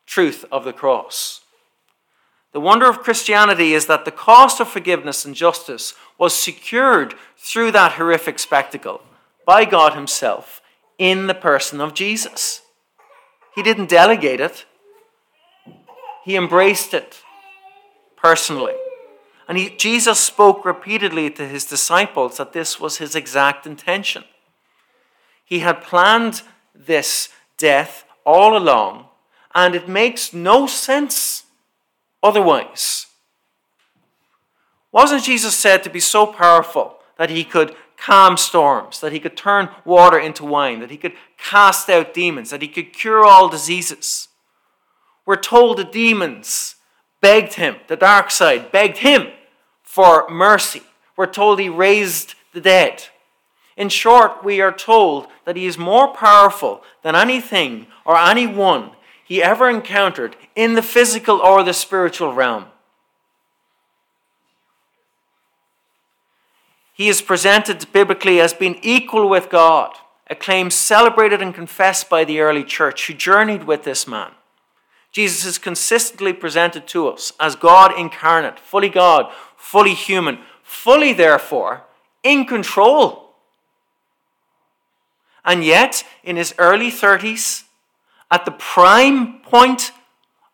truth 0.07 0.45
of 0.51 0.65
the 0.65 0.73
cross. 0.73 1.43
The 2.53 2.61
wonder 2.61 2.89
of 2.89 3.01
Christianity 3.01 3.75
is 3.75 3.87
that 3.87 4.05
the 4.05 4.11
cost 4.11 4.61
of 4.61 4.69
forgiveness 4.69 5.25
and 5.25 5.35
justice 5.35 5.93
was 6.19 6.35
secured 6.35 7.15
through 7.37 7.73
that 7.73 7.93
horrific 7.93 8.39
spectacle 8.39 9.03
by 9.45 9.67
God 9.67 9.93
Himself 9.93 10.63
in 10.99 11.27
the 11.27 11.35
person 11.35 11.81
of 11.81 11.95
Jesus. 11.95 12.63
He 13.55 13.63
didn't 13.63 13.91
delegate 13.91 14.41
it, 14.41 14.65
He 16.25 16.35
embraced 16.35 16.95
it 16.95 17.23
personally. 18.17 18.75
And 19.49 19.59
he, 19.59 19.71
Jesus 19.71 20.19
spoke 20.19 20.65
repeatedly 20.65 21.31
to 21.31 21.47
his 21.47 21.65
disciples 21.65 22.39
that 22.39 22.53
this 22.53 22.81
was 22.81 22.99
his 22.99 23.15
exact 23.15 23.67
intention. 23.67 24.25
He 25.45 25.61
had 25.61 25.83
planned 25.83 26.43
this 26.75 27.29
death 27.59 28.05
all 28.25 28.57
along, 28.57 29.07
and 29.55 29.75
it 29.75 29.89
makes 29.89 30.33
no 30.33 30.67
sense 30.67 31.45
otherwise. 32.23 33.07
Wasn't 34.91 35.25
Jesus 35.25 35.55
said 35.55 35.83
to 35.83 35.91
be 35.91 36.01
so 36.01 36.27
powerful 36.27 36.99
that 37.19 37.31
he 37.31 37.45
could 37.45 37.75
calm 37.97 38.37
storms, 38.37 39.01
that 39.01 39.13
he 39.13 39.21
could 39.21 39.37
turn 39.37 39.69
water 39.85 40.19
into 40.19 40.45
wine, 40.45 40.81
that 40.81 40.91
he 40.91 40.97
could 40.97 41.15
cast 41.37 41.91
out 41.91 42.15
demons, 42.15 42.51
that 42.51 42.63
he 42.63 42.69
could 42.69 42.93
cure 42.93 43.25
all 43.25 43.49
diseases? 43.49 44.29
We're 45.27 45.37
told 45.37 45.79
the 45.79 45.85
demons 45.85 46.77
begged 47.25 47.55
him, 47.55 47.77
the 47.87 47.97
dark 47.97 48.31
side 48.31 48.71
begged 48.71 48.99
him 48.99 49.29
for 49.83 50.29
mercy. 50.29 50.83
We're 51.17 51.25
told 51.27 51.59
he 51.59 51.71
raised 51.71 52.35
the 52.53 52.61
dead. 52.61 53.05
In 53.79 53.89
short, 53.89 54.45
we 54.45 54.61
are 54.61 54.71
told 54.71 55.29
that 55.47 55.57
he 55.57 55.65
is 55.65 55.79
more 55.79 56.09
powerful 56.13 56.83
than 57.03 57.15
anything 57.17 57.87
or 58.05 58.19
anyone 58.19 58.91
he 59.25 59.43
ever 59.43 59.71
encountered 59.71 60.37
in 60.55 60.75
the 60.75 60.83
physical 60.83 61.41
or 61.41 61.63
the 61.63 61.73
spiritual 61.73 62.35
realm. 62.35 62.67
He 66.93 67.09
is 67.09 67.23
presented 67.23 67.91
biblically 67.91 68.39
as 68.39 68.53
being 68.53 68.79
equal 68.83 69.31
with 69.31 69.49
God, 69.49 69.95
a 70.29 70.35
claim 70.35 70.69
celebrated 70.71 71.41
and 71.41 71.55
confessed 71.55 72.11
by 72.11 72.25
the 72.25 72.41
early 72.41 72.65
church 72.65 73.07
who 73.07 73.15
journeyed 73.15 73.65
with 73.65 73.85
this 73.85 74.07
man. 74.07 74.33
Jesus 75.15 75.45
is 75.47 75.59
consistently 75.59 76.33
presented 76.33 76.89
to 76.89 77.07
us 77.07 77.33
as 77.39 77.55
God 77.55 77.97
incarnate, 77.97 78.59
fully 78.59 78.89
God, 78.89 79.33
fully 79.57 79.95
human, 79.95 80.41
fully, 80.65 81.13
therefore, 81.13 81.85
in 82.25 82.45
control. 82.45 83.31
And 85.45 85.63
yet, 85.63 86.03
in 86.25 86.35
his 86.35 86.53
early 86.59 86.91
30s, 86.91 87.63
at 88.29 88.45
the 88.45 88.51
prime 88.51 89.39
point 89.39 89.93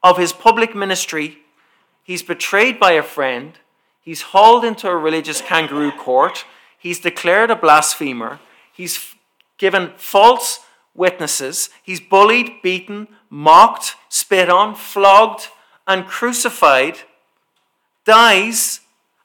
of 0.02 0.18
his 0.18 0.34
public 0.34 0.74
ministry, 0.74 1.38
he's 2.04 2.22
betrayed 2.22 2.78
by 2.78 2.92
a 2.92 3.02
friend, 3.02 3.54
he's 4.02 4.20
hauled 4.20 4.66
into 4.66 4.88
a 4.88 4.96
religious 4.96 5.40
kangaroo 5.40 5.92
court, 5.92 6.44
he's 6.78 7.00
declared 7.00 7.50
a 7.50 7.56
blasphemer, 7.56 8.40
he's 8.74 9.14
given 9.56 9.92
false 9.96 10.60
witnesses. 10.94 11.70
He's 11.82 12.00
bullied, 12.00 12.62
beaten, 12.62 13.08
mocked, 13.30 13.94
spit 14.08 14.50
on, 14.50 14.74
flogged, 14.74 15.48
and 15.86 16.06
crucified, 16.06 16.98
dies, 18.04 18.80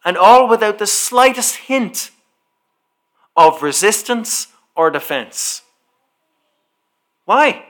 and 0.05 0.17
all 0.17 0.47
without 0.47 0.77
the 0.77 0.87
slightest 0.87 1.55
hint 1.55 2.11
of 3.35 3.63
resistance 3.63 4.47
or 4.75 4.91
defense. 4.91 5.63
Why? 7.25 7.65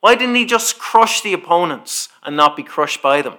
Why 0.00 0.14
didn't 0.14 0.36
he 0.36 0.44
just 0.44 0.78
crush 0.78 1.20
the 1.20 1.32
opponents 1.32 2.08
and 2.22 2.36
not 2.36 2.56
be 2.56 2.62
crushed 2.62 3.02
by 3.02 3.22
them? 3.22 3.38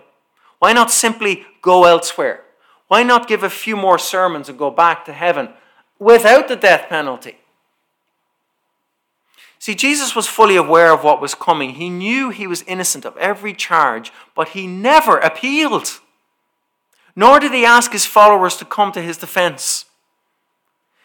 Why 0.60 0.74
not 0.74 0.92
simply 0.92 1.46
go 1.62 1.86
elsewhere? 1.86 2.44
Why 2.88 3.04
not 3.04 3.28
give 3.28 3.44
a 3.44 3.50
few 3.50 3.76
more 3.76 3.98
sermons 3.98 4.50
and 4.50 4.58
go 4.58 4.70
back 4.70 5.06
to 5.06 5.14
heaven 5.14 5.50
without 6.00 6.48
the 6.48 6.56
death 6.56 6.90
penalty? 6.90 7.38
See, 9.66 9.74
Jesus 9.74 10.16
was 10.16 10.28
fully 10.28 10.58
aware 10.58 10.94
of 10.94 11.04
what 11.04 11.20
was 11.20 11.34
coming. 11.34 11.72
He 11.72 11.90
knew 11.90 12.30
he 12.30 12.46
was 12.46 12.62
innocent 12.68 13.04
of 13.04 13.18
every 13.18 13.52
charge, 13.52 14.12
but 14.36 14.50
he 14.50 14.68
never 14.68 15.18
appealed. 15.18 16.02
Nor 17.16 17.40
did 17.40 17.52
he 17.52 17.66
ask 17.66 17.92
his 17.92 18.06
followers 18.06 18.58
to 18.58 18.66
come 18.66 18.92
to 18.92 19.02
his 19.02 19.18
defense. 19.18 19.86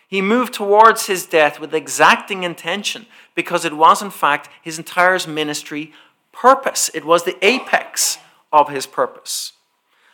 He 0.08 0.20
moved 0.20 0.52
towards 0.52 1.06
his 1.06 1.24
death 1.24 1.58
with 1.58 1.74
exacting 1.74 2.42
intention 2.42 3.06
because 3.34 3.64
it 3.64 3.78
was, 3.78 4.02
in 4.02 4.10
fact, 4.10 4.50
his 4.60 4.76
entire 4.76 5.18
ministry 5.26 5.94
purpose. 6.30 6.90
It 6.92 7.06
was 7.06 7.24
the 7.24 7.42
apex 7.42 8.18
of 8.52 8.68
his 8.68 8.86
purpose. 8.86 9.52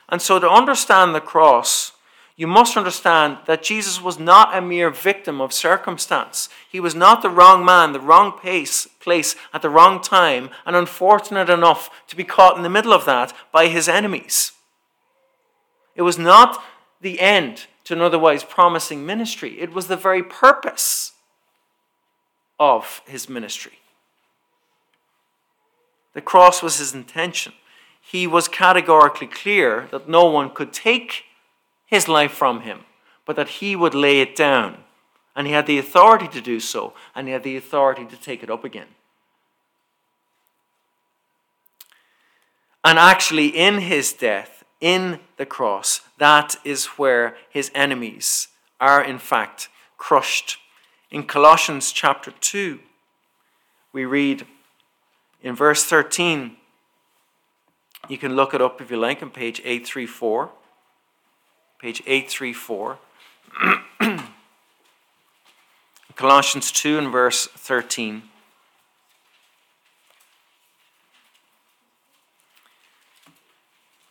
And 0.09 0.23
so, 0.23 0.39
to 0.39 0.49
understand 0.49 1.17
the 1.17 1.21
cross, 1.21 1.91
you 2.37 2.47
must 2.47 2.77
understand 2.77 3.39
that 3.47 3.63
Jesus 3.63 4.03
was 4.03 4.19
not 4.19 4.55
a 4.55 4.61
mere 4.61 4.91
victim 4.91 5.41
of 5.41 5.55
circumstance. 5.55 6.51
He 6.71 6.81
was 6.81 6.95
not 6.95 7.23
the 7.23 7.31
wrong 7.31 7.65
man, 7.65 7.93
the 7.93 8.01
wrong 8.01 8.33
place, 8.33 8.87
place 9.01 9.37
at 9.55 9.63
the 9.63 9.71
wrong 9.71 10.03
time, 10.03 10.51
and 10.67 10.77
unfortunate 10.77 11.49
enough 11.49 11.89
to 12.09 12.17
be 12.17 12.25
caught 12.25 12.57
in 12.59 12.63
the 12.63 12.69
middle 12.69 12.93
of 12.93 13.07
that 13.07 13.33
by 13.53 13.69
his 13.69 13.89
enemies. 13.89 14.53
It 15.95 16.03
was 16.03 16.19
not 16.19 16.63
the 17.01 17.21
end 17.21 17.67
to 17.85 17.95
an 17.95 18.03
otherwise 18.03 18.45
promising 18.45 19.07
ministry, 19.07 19.61
it 19.61 19.73
was 19.73 19.87
the 19.87 19.97
very 19.97 20.23
purpose 20.23 21.13
of 22.59 23.01
his 23.07 23.29
ministry. 23.29 23.79
The 26.13 26.21
cross 26.21 26.63
was 26.63 26.79
his 26.79 26.95
intention. 26.95 27.53
He 28.01 28.27
was 28.27 28.49
categorically 28.49 29.27
clear 29.27 29.89
that 29.91 30.09
no 30.09 30.25
one 30.27 30.51
could 30.51 30.73
take 30.73 31.26
his 31.87 32.09
life 32.09 32.33
from 32.33 32.61
him, 32.61 32.81
but 33.25 33.37
that 33.37 33.49
he 33.49 33.75
would 33.75 33.95
lay 33.95 34.21
it 34.21 34.37
down. 34.37 34.79
And 35.35 35.47
he 35.47 35.53
had 35.53 35.67
the 35.67 35.79
authority 35.79 36.29
to 36.29 36.41
do 36.41 36.61
so, 36.61 36.93
and 37.15 37.27
he 37.27 37.33
had 37.33 37.43
the 37.43 37.57
authority 37.57 38.05
to 38.07 38.17
take 38.17 38.43
it 38.43 38.51
up 38.51 38.65
again. 38.65 38.89
And 42.85 42.99
actually, 42.99 43.49
in 43.49 43.81
his 43.81 44.13
death, 44.13 44.65
in 44.81 45.21
the 45.37 45.47
cross, 45.47 46.03
that 46.19 46.57
is 46.65 46.87
where 46.99 47.37
his 47.49 47.71
enemies 47.75 48.49
are, 48.81 49.03
in 49.03 49.19
fact, 49.19 49.69
crushed. 49.99 50.59
In 51.11 51.25
Colossians 51.25 51.93
chapter 51.93 52.31
2, 52.31 52.81
we 53.93 54.05
read 54.05 54.47
in 55.43 55.55
verse 55.55 55.85
13, 55.85 56.57
you 58.09 58.19
can 58.19 58.37
look 58.37 58.55
it 58.55 58.63
up 58.63 58.81
if 58.81 58.91
you 58.91 58.97
like 58.97 59.23
on 59.23 59.31
page 59.31 59.61
834 59.61 60.51
page 61.79 62.03
834. 62.07 62.99
Colossians 66.17 66.73
2 66.73 66.99
and 66.99 67.13
verse 67.13 67.47
13. 67.47 68.23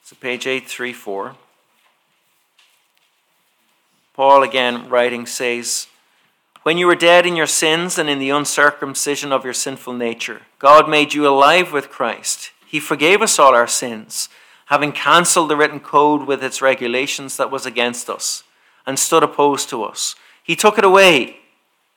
So, 0.03 0.15
page 0.19 0.45
834. 0.45 1.35
Paul, 4.13 4.43
again 4.43 4.87
writing, 4.87 5.25
says, 5.25 5.87
When 6.61 6.77
you 6.77 6.85
were 6.85 6.95
dead 6.95 7.25
in 7.25 7.35
your 7.35 7.47
sins 7.47 7.97
and 7.97 8.07
in 8.07 8.19
the 8.19 8.29
uncircumcision 8.29 9.31
of 9.31 9.43
your 9.43 9.53
sinful 9.53 9.93
nature, 9.93 10.43
God 10.59 10.87
made 10.87 11.15
you 11.15 11.27
alive 11.27 11.73
with 11.73 11.89
Christ. 11.89 12.51
He 12.67 12.79
forgave 12.79 13.23
us 13.23 13.39
all 13.39 13.55
our 13.55 13.67
sins 13.67 14.29
having 14.65 14.91
cancelled 14.91 15.49
the 15.49 15.57
written 15.57 15.79
code 15.79 16.27
with 16.27 16.43
its 16.43 16.61
regulations 16.61 17.37
that 17.37 17.51
was 17.51 17.65
against 17.65 18.09
us 18.09 18.43
and 18.85 18.97
stood 18.97 19.23
opposed 19.23 19.69
to 19.69 19.83
us. 19.83 20.15
He 20.43 20.55
took 20.55 20.77
it 20.77 20.83
away, 20.83 21.37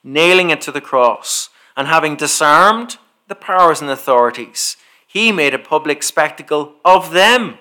nailing 0.02 0.50
it 0.50 0.60
to 0.62 0.72
the 0.72 0.80
cross, 0.80 1.50
and 1.76 1.88
having 1.88 2.16
disarmed 2.16 2.98
the 3.28 3.34
powers 3.34 3.80
and 3.80 3.90
authorities, 3.90 4.76
he 5.06 5.32
made 5.32 5.54
a 5.54 5.58
public 5.58 6.02
spectacle 6.02 6.74
of 6.84 7.12
them, 7.12 7.58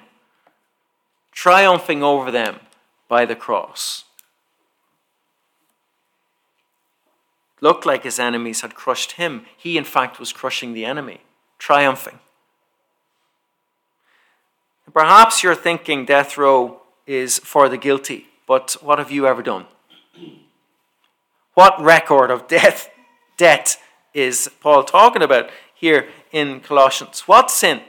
triumphing 1.32 2.04
over 2.04 2.32
them 2.32 2.60
by 3.08 3.26
the 3.26 3.36
cross. 3.36 4.06
looked 7.62 7.86
like 7.86 8.04
his 8.04 8.20
enemies 8.20 8.62
had 8.62 8.76
crushed 8.76 9.13
him. 9.13 9.46
He, 9.56 9.78
in 9.78 9.84
fact, 9.84 10.20
was 10.20 10.34
crushing 10.34 10.74
the 10.74 10.86
enemy, 10.86 11.22
triumphing. 11.58 12.20
Perhaps 14.93 15.43
you're 15.43 15.56
thinking 15.56 16.06
death 16.06 16.38
row 16.38 16.82
is 17.06 17.39
for 17.39 17.69
the 17.69 17.78
guilty, 17.78 18.28
but 18.47 18.78
what 18.82 19.00
have 19.00 19.12
you 19.12 19.28
ever 19.28 19.43
done? 19.43 19.65
What 21.54 21.82
record 21.82 22.32
of 22.32 22.47
death, 22.47 22.89
debt 23.38 23.78
is 24.13 24.50
Paul 24.62 24.84
talking 24.84 25.21
about 25.21 25.50
here 25.73 26.08
in 26.32 26.62
Colossians? 26.62 27.21
What 27.21 27.52
sin? 27.52 27.82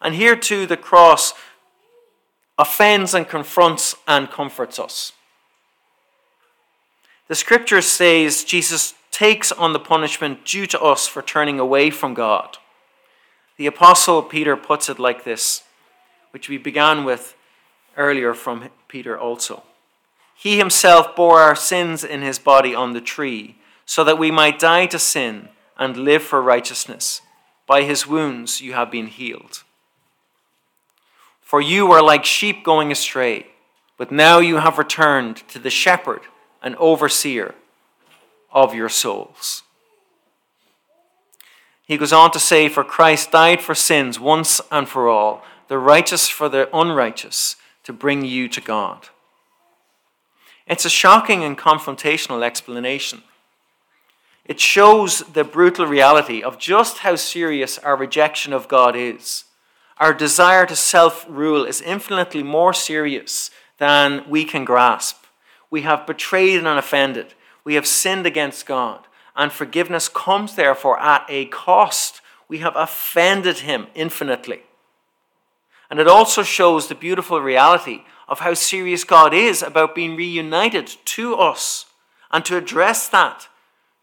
And 0.00 0.14
here 0.14 0.36
too, 0.36 0.66
the 0.66 0.76
cross 0.76 1.34
offends 2.56 3.14
and 3.14 3.28
confronts 3.28 3.96
and 4.06 4.30
comforts 4.30 4.78
us. 4.78 5.12
The 7.26 7.34
scripture 7.34 7.80
says 7.80 8.44
Jesus 8.44 8.94
takes 9.10 9.50
on 9.50 9.72
the 9.72 9.80
punishment 9.80 10.44
due 10.44 10.66
to 10.66 10.80
us 10.80 11.08
for 11.08 11.22
turning 11.22 11.58
away 11.58 11.90
from 11.90 12.14
God. 12.14 12.58
The 13.56 13.66
Apostle 13.66 14.22
Peter 14.22 14.56
puts 14.56 14.88
it 14.88 14.98
like 14.98 15.24
this, 15.24 15.62
which 16.34 16.48
we 16.48 16.58
began 16.58 17.04
with 17.04 17.36
earlier 17.96 18.34
from 18.34 18.68
Peter 18.88 19.16
also. 19.16 19.62
He 20.34 20.58
himself 20.58 21.14
bore 21.14 21.38
our 21.38 21.54
sins 21.54 22.02
in 22.02 22.22
his 22.22 22.40
body 22.40 22.74
on 22.74 22.92
the 22.92 23.00
tree, 23.00 23.54
so 23.86 24.02
that 24.02 24.18
we 24.18 24.32
might 24.32 24.58
die 24.58 24.86
to 24.86 24.98
sin 24.98 25.48
and 25.78 25.96
live 25.96 26.24
for 26.24 26.42
righteousness. 26.42 27.20
By 27.68 27.82
his 27.82 28.08
wounds 28.08 28.60
you 28.60 28.72
have 28.72 28.90
been 28.90 29.06
healed. 29.06 29.62
For 31.40 31.60
you 31.60 31.86
were 31.86 32.02
like 32.02 32.24
sheep 32.24 32.64
going 32.64 32.90
astray, 32.90 33.46
but 33.96 34.10
now 34.10 34.40
you 34.40 34.56
have 34.56 34.76
returned 34.76 35.36
to 35.50 35.60
the 35.60 35.70
shepherd 35.70 36.22
and 36.60 36.74
overseer 36.76 37.54
of 38.50 38.74
your 38.74 38.88
souls. 38.88 39.62
He 41.86 41.96
goes 41.96 42.12
on 42.12 42.32
to 42.32 42.40
say, 42.40 42.68
For 42.68 42.82
Christ 42.82 43.30
died 43.30 43.60
for 43.60 43.76
sins 43.76 44.18
once 44.18 44.60
and 44.72 44.88
for 44.88 45.08
all, 45.08 45.44
the 45.68 45.78
righteous 45.78 46.28
for 46.28 46.48
the 46.48 46.68
unrighteous, 46.76 47.56
to 47.84 47.92
bring 47.92 48.24
you 48.24 48.48
to 48.48 48.60
God. 48.60 49.08
It's 50.66 50.84
a 50.84 50.90
shocking 50.90 51.44
and 51.44 51.58
confrontational 51.58 52.42
explanation. 52.42 53.22
It 54.44 54.60
shows 54.60 55.20
the 55.20 55.44
brutal 55.44 55.86
reality 55.86 56.42
of 56.42 56.58
just 56.58 56.98
how 56.98 57.16
serious 57.16 57.78
our 57.78 57.96
rejection 57.96 58.52
of 58.52 58.68
God 58.68 58.94
is. 58.96 59.44
Our 59.98 60.12
desire 60.12 60.66
to 60.66 60.76
self 60.76 61.24
rule 61.28 61.64
is 61.64 61.80
infinitely 61.80 62.42
more 62.42 62.74
serious 62.74 63.50
than 63.78 64.24
we 64.28 64.44
can 64.44 64.64
grasp. 64.64 65.24
We 65.70 65.82
have 65.82 66.06
betrayed 66.06 66.58
and 66.58 66.78
offended. 66.78 67.34
We 67.64 67.74
have 67.74 67.86
sinned 67.86 68.26
against 68.26 68.66
God. 68.66 69.06
And 69.36 69.50
forgiveness 69.50 70.08
comes, 70.08 70.54
therefore, 70.54 70.98
at 71.00 71.24
a 71.28 71.46
cost. 71.46 72.20
We 72.48 72.58
have 72.58 72.76
offended 72.76 73.60
Him 73.60 73.86
infinitely. 73.94 74.62
And 75.90 76.00
it 76.00 76.08
also 76.08 76.42
shows 76.42 76.88
the 76.88 76.94
beautiful 76.94 77.40
reality 77.40 78.02
of 78.28 78.40
how 78.40 78.54
serious 78.54 79.04
God 79.04 79.34
is 79.34 79.62
about 79.62 79.94
being 79.94 80.16
reunited 80.16 80.96
to 81.04 81.34
us. 81.34 81.86
And 82.30 82.44
to 82.46 82.56
address 82.56 83.08
that, 83.08 83.48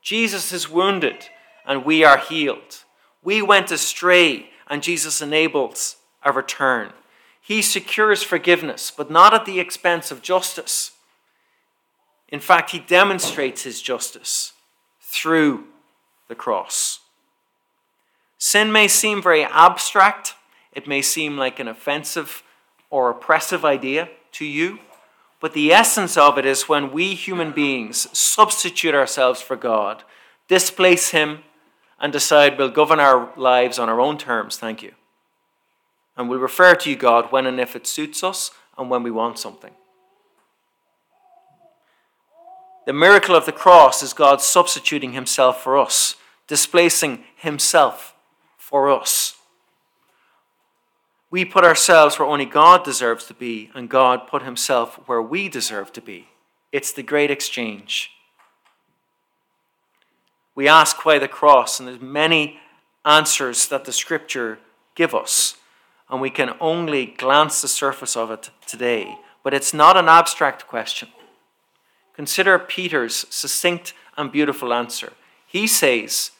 Jesus 0.01 0.51
is 0.51 0.69
wounded 0.69 1.27
and 1.65 1.85
we 1.85 2.03
are 2.03 2.17
healed. 2.17 2.83
We 3.23 3.41
went 3.41 3.71
astray 3.71 4.49
and 4.67 4.83
Jesus 4.83 5.21
enables 5.21 5.97
a 6.23 6.31
return. 6.31 6.93
He 7.41 7.61
secures 7.61 8.23
forgiveness, 8.23 8.91
but 8.95 9.11
not 9.11 9.33
at 9.33 9.45
the 9.45 9.59
expense 9.59 10.11
of 10.11 10.21
justice. 10.21 10.91
In 12.29 12.39
fact, 12.39 12.71
he 12.71 12.79
demonstrates 12.79 13.63
his 13.63 13.81
justice 13.81 14.53
through 15.01 15.65
the 16.29 16.35
cross. 16.35 16.99
Sin 18.37 18.71
may 18.71 18.87
seem 18.87 19.21
very 19.21 19.43
abstract, 19.43 20.35
it 20.73 20.87
may 20.87 21.01
seem 21.01 21.37
like 21.37 21.59
an 21.59 21.67
offensive 21.67 22.43
or 22.89 23.09
oppressive 23.09 23.65
idea 23.65 24.09
to 24.33 24.45
you, 24.45 24.79
but 25.39 25.53
the 25.53 25.73
essence 25.73 26.17
of 26.17 26.37
it 26.37 26.45
is 26.45 26.69
when 26.69 26.91
we 26.91 27.15
human 27.15 27.51
beings 27.51 28.07
substitute 28.17 28.93
ourselves 28.93 29.41
for 29.41 29.55
God, 29.55 30.03
displace 30.47 31.09
Him, 31.09 31.39
and 31.99 32.13
decide 32.13 32.57
we'll 32.57 32.69
govern 32.69 32.99
our 32.99 33.31
lives 33.35 33.79
on 33.79 33.89
our 33.89 33.99
own 33.99 34.17
terms, 34.17 34.57
thank 34.57 34.81
you. 34.81 34.93
And 36.17 36.29
we'll 36.29 36.39
refer 36.39 36.75
to 36.75 36.89
you, 36.89 36.95
God, 36.95 37.31
when 37.31 37.45
and 37.45 37.59
if 37.59 37.75
it 37.75 37.87
suits 37.87 38.23
us 38.23 38.51
and 38.77 38.89
when 38.89 39.03
we 39.03 39.11
want 39.11 39.39
something. 39.39 39.71
The 42.85 42.93
miracle 42.93 43.35
of 43.35 43.45
the 43.45 43.51
cross 43.51 44.01
is 44.01 44.13
God 44.13 44.41
substituting 44.41 45.13
himself 45.13 45.61
for 45.63 45.77
us, 45.77 46.15
displacing 46.47 47.23
himself 47.35 48.15
for 48.57 48.89
us. 48.89 49.35
We 51.31 51.45
put 51.45 51.63
ourselves 51.63 52.19
where 52.19 52.27
only 52.27 52.45
God 52.45 52.83
deserves 52.83 53.25
to 53.25 53.33
be, 53.33 53.71
and 53.73 53.89
God 53.89 54.27
put 54.27 54.43
himself 54.43 54.99
where 55.07 55.21
we 55.21 55.47
deserve 55.47 55.93
to 55.93 56.01
be. 56.01 56.27
It's 56.73 56.91
the 56.91 57.03
great 57.03 57.31
exchange. 57.31 58.11
We 60.55 60.67
ask 60.67 61.05
why 61.05 61.19
the 61.19 61.29
cross, 61.29 61.79
and 61.79 61.87
there's 61.87 62.01
many 62.01 62.59
answers 63.05 63.67
that 63.69 63.85
the 63.85 63.93
scripture 63.93 64.59
give 64.93 65.15
us, 65.15 65.55
and 66.09 66.19
we 66.19 66.29
can 66.29 66.53
only 66.59 67.05
glance 67.05 67.61
the 67.61 67.69
surface 67.69 68.17
of 68.17 68.29
it 68.29 68.49
today. 68.67 69.15
But 69.41 69.53
it's 69.53 69.73
not 69.73 69.95
an 69.95 70.09
abstract 70.09 70.67
question. 70.67 71.07
Consider 72.13 72.59
Peter's 72.59 73.25
succinct 73.29 73.93
and 74.17 74.31
beautiful 74.31 74.73
answer. 74.73 75.13
He 75.47 75.65
says, 75.65 76.31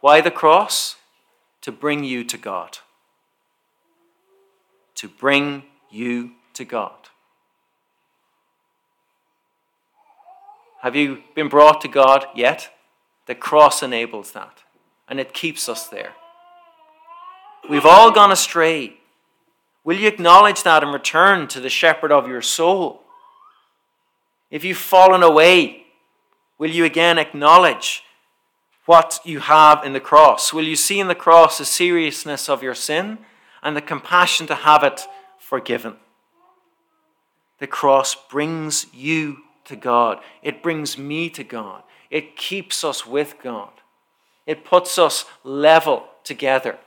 Why 0.00 0.20
the 0.20 0.30
cross? 0.30 0.96
To 1.62 1.72
bring 1.72 2.04
you 2.04 2.24
to 2.24 2.38
God. 2.38 2.78
To 5.00 5.08
bring 5.08 5.62
you 5.90 6.32
to 6.52 6.66
God. 6.66 7.08
Have 10.82 10.94
you 10.94 11.22
been 11.34 11.48
brought 11.48 11.80
to 11.80 11.88
God 11.88 12.26
yet? 12.34 12.68
The 13.24 13.34
cross 13.34 13.82
enables 13.82 14.32
that, 14.32 14.58
and 15.08 15.18
it 15.18 15.32
keeps 15.32 15.70
us 15.70 15.88
there. 15.88 16.12
We've 17.66 17.86
all 17.86 18.10
gone 18.10 18.30
astray. 18.30 18.98
Will 19.84 19.96
you 19.96 20.06
acknowledge 20.06 20.64
that 20.64 20.82
and 20.82 20.92
return 20.92 21.48
to 21.48 21.60
the 21.60 21.70
shepherd 21.70 22.12
of 22.12 22.28
your 22.28 22.42
soul? 22.42 23.00
If 24.50 24.64
you've 24.66 24.76
fallen 24.76 25.22
away, 25.22 25.84
will 26.58 26.68
you 26.68 26.84
again 26.84 27.16
acknowledge 27.16 28.02
what 28.84 29.18
you 29.24 29.40
have 29.40 29.82
in 29.82 29.94
the 29.94 29.98
cross? 29.98 30.52
Will 30.52 30.64
you 30.64 30.76
see 30.76 31.00
in 31.00 31.08
the 31.08 31.14
cross 31.14 31.56
the 31.56 31.64
seriousness 31.64 32.50
of 32.50 32.62
your 32.62 32.74
sin 32.74 33.16
and 33.62 33.76
the 33.76 33.82
compassion 33.82 34.46
to 34.46 34.54
have 34.54 34.82
it 34.82 35.06
forgiven? 35.38 35.96
The 37.58 37.66
cross 37.66 38.14
brings 38.14 38.86
you 38.92 39.38
to 39.66 39.76
God, 39.76 40.20
it 40.42 40.62
brings 40.62 40.98
me 40.98 41.30
to 41.30 41.44
God, 41.44 41.82
it 42.10 42.36
keeps 42.36 42.82
us 42.82 43.06
with 43.06 43.36
God, 43.42 43.70
it 44.46 44.64
puts 44.64 44.98
us 44.98 45.26
level 45.44 46.06
together 46.24 46.78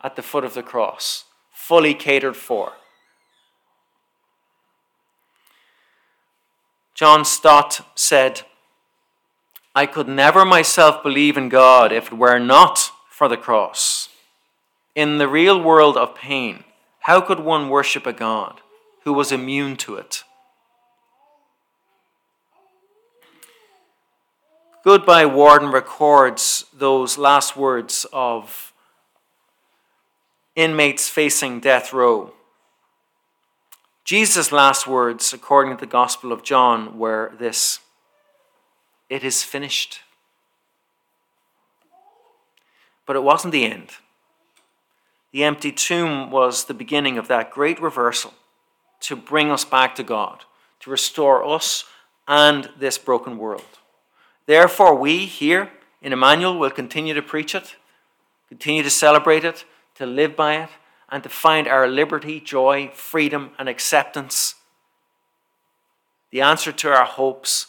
at 0.00 0.16
the 0.16 0.22
foot 0.22 0.44
of 0.44 0.54
the 0.54 0.62
cross, 0.62 1.24
fully 1.50 1.94
catered 1.94 2.36
for. 2.36 2.72
John 6.94 7.24
Stott 7.24 7.80
said, 7.94 8.42
I 9.74 9.86
could 9.86 10.08
never 10.08 10.44
myself 10.44 11.02
believe 11.02 11.36
in 11.36 11.48
God 11.48 11.92
if 11.92 12.08
it 12.08 12.18
were 12.18 12.38
not 12.38 12.90
for 13.08 13.28
the 13.28 13.36
cross. 13.36 14.08
In 14.94 15.18
the 15.18 15.28
real 15.28 15.60
world 15.60 15.96
of 15.96 16.14
pain, 16.14 16.64
how 17.00 17.20
could 17.20 17.40
one 17.40 17.70
worship 17.70 18.06
a 18.06 18.12
God 18.12 18.60
who 19.04 19.12
was 19.12 19.32
immune 19.32 19.76
to 19.78 19.96
it? 19.96 20.24
Goodbye 24.84 25.26
Warden 25.26 25.70
records 25.70 26.66
those 26.76 27.16
last 27.16 27.56
words 27.56 28.04
of 28.12 28.72
inmates 30.56 31.08
facing 31.08 31.60
death 31.60 31.92
row. 31.92 32.32
Jesus' 34.04 34.52
last 34.52 34.86
words, 34.86 35.32
according 35.32 35.76
to 35.76 35.80
the 35.80 35.90
Gospel 35.90 36.32
of 36.32 36.42
John, 36.42 36.98
were 36.98 37.32
this 37.38 37.78
It 39.08 39.24
is 39.24 39.42
finished. 39.42 40.00
But 43.06 43.16
it 43.16 43.22
wasn't 43.22 43.52
the 43.52 43.64
end. 43.64 43.92
The 45.32 45.44
empty 45.44 45.72
tomb 45.72 46.30
was 46.30 46.64
the 46.64 46.74
beginning 46.74 47.18
of 47.18 47.28
that 47.28 47.50
great 47.50 47.80
reversal 47.80 48.34
to 49.00 49.16
bring 49.16 49.50
us 49.50 49.64
back 49.64 49.94
to 49.96 50.02
God, 50.02 50.44
to 50.80 50.90
restore 50.90 51.44
us 51.46 51.84
and 52.28 52.68
this 52.78 52.98
broken 52.98 53.38
world. 53.38 53.78
Therefore, 54.46 54.94
we 54.94 55.26
here 55.26 55.70
in 56.02 56.12
Emmanuel 56.12 56.58
will 56.58 56.70
continue 56.70 57.14
to 57.14 57.22
preach 57.22 57.54
it, 57.54 57.76
continue 58.48 58.82
to 58.82 58.90
celebrate 58.90 59.44
it, 59.44 59.64
to 59.94 60.06
live 60.06 60.36
by 60.36 60.56
it, 60.56 60.70
and 61.08 61.22
to 61.22 61.28
find 61.28 61.66
our 61.66 61.88
liberty, 61.88 62.40
joy, 62.40 62.90
freedom, 62.94 63.50
and 63.58 63.68
acceptance. 63.68 64.56
The 66.30 66.40
answer 66.40 66.72
to 66.72 66.88
our 66.90 67.04
hopes, 67.04 67.68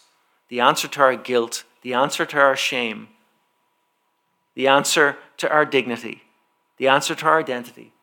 the 0.49 0.59
answer 0.59 0.87
to 0.87 1.01
our 1.01 1.15
guilt, 1.15 1.63
the 1.81 1.93
answer 1.93 2.25
to 2.25 2.37
our 2.37 2.55
shame, 2.55 3.09
the 4.55 4.67
answer 4.67 5.17
to 5.37 5.49
our 5.51 5.65
dignity, 5.65 6.23
the 6.77 6.87
answer 6.87 7.15
to 7.15 7.25
our 7.25 7.39
identity, 7.39 7.93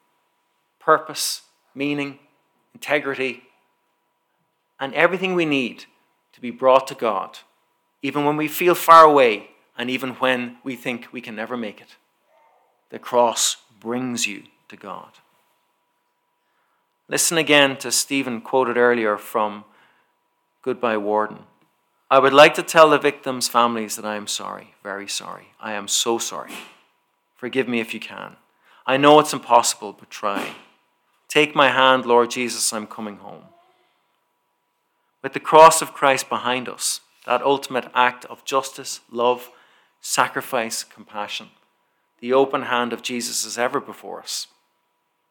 purpose, 0.78 1.42
meaning, 1.74 2.18
integrity, 2.74 3.42
and 4.78 4.94
everything 4.94 5.35
we 5.35 5.44
need 5.44 5.85
to 6.33 6.40
be 6.40 6.50
brought 6.50 6.87
to 6.87 6.94
God, 6.94 7.38
even 8.02 8.24
when 8.24 8.37
we 8.37 8.48
feel 8.48 8.74
far 8.74 9.04
away 9.04 9.50
and 9.76 9.90
even 9.90 10.11
when 10.14 10.56
we 10.64 10.76
think 10.76 11.09
we 11.12 11.20
can 11.20 11.35
never 11.35 11.56
make 11.56 11.80
it. 11.80 11.96
The 12.90 12.98
cross 12.98 13.56
brings 13.78 14.26
you 14.26 14.44
to 14.68 14.76
God. 14.76 15.11
Listen 17.09 17.38
again 17.38 17.76
to 17.78 17.90
Stephen 17.90 18.40
quoted 18.40 18.76
earlier 18.76 19.16
from 19.18 19.64
Goodbye 20.62 20.96
Warden. 20.96 21.44
I 22.11 22.18
would 22.18 22.33
like 22.33 22.54
to 22.54 22.62
tell 22.62 22.90
the 22.90 22.98
victims' 22.98 23.48
families 23.48 23.96
that 23.96 24.04
I 24.04 24.16
am 24.16 24.26
sorry, 24.26 24.74
very 24.83 25.09
sorry. 25.09 25.48
I 25.61 25.72
am 25.72 25.88
so 25.88 26.18
sorry. 26.18 26.52
Forgive 27.37 27.68
me 27.68 27.80
if 27.80 27.94
you 27.94 28.00
can. 28.00 28.37
I 28.90 28.96
know 28.96 29.20
it's 29.20 29.33
impossible, 29.33 29.92
but 29.92 30.11
try. 30.11 30.53
Take 31.29 31.55
my 31.55 31.68
hand, 31.68 32.05
Lord 32.05 32.29
Jesus, 32.29 32.72
I'm 32.72 32.88
coming 32.88 33.18
home. 33.18 33.44
With 35.22 35.33
the 35.33 35.38
cross 35.38 35.81
of 35.81 35.94
Christ 35.94 36.29
behind 36.29 36.68
us, 36.68 37.00
that 37.24 37.40
ultimate 37.40 37.88
act 37.94 38.24
of 38.24 38.44
justice, 38.44 38.98
love, 39.09 39.53
sacrifice, 40.00 40.83
compassion, 40.83 41.50
the 42.18 42.33
open 42.33 42.62
hand 42.62 42.92
of 42.92 43.00
Jesus 43.00 43.44
is 43.44 43.57
ever 43.57 43.79
before 43.79 44.18
us, 44.18 44.48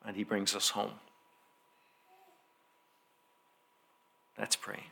and 0.05 0.15
he 0.15 0.23
brings 0.23 0.55
us 0.55 0.69
home. 0.69 0.93
Let's 4.37 4.55
pray. 4.55 4.83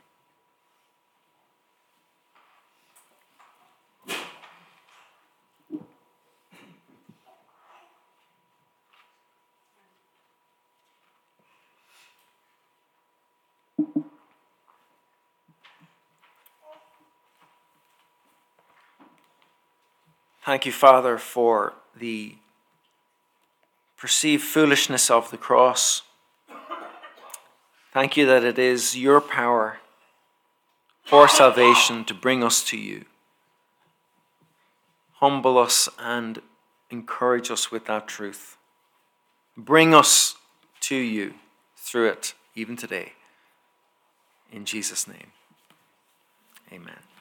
Thank 20.48 20.64
you, 20.64 20.72
Father, 20.72 21.18
for 21.18 21.74
the 21.94 22.36
perceived 23.98 24.42
foolishness 24.42 25.10
of 25.10 25.30
the 25.30 25.36
cross. 25.36 26.00
Thank 27.92 28.16
you 28.16 28.24
that 28.24 28.44
it 28.44 28.58
is 28.58 28.96
your 28.96 29.20
power 29.20 29.76
for 31.04 31.28
salvation 31.28 32.02
to 32.06 32.14
bring 32.14 32.42
us 32.42 32.64
to 32.64 32.78
you. 32.78 33.04
Humble 35.16 35.58
us 35.58 35.86
and 35.98 36.40
encourage 36.88 37.50
us 37.50 37.70
with 37.70 37.84
that 37.84 38.08
truth. 38.08 38.56
Bring 39.54 39.92
us 39.92 40.36
to 40.80 40.96
you 40.96 41.34
through 41.76 42.08
it, 42.08 42.32
even 42.54 42.74
today. 42.74 43.12
In 44.50 44.64
Jesus' 44.64 45.06
name, 45.06 45.32
amen. 46.72 47.17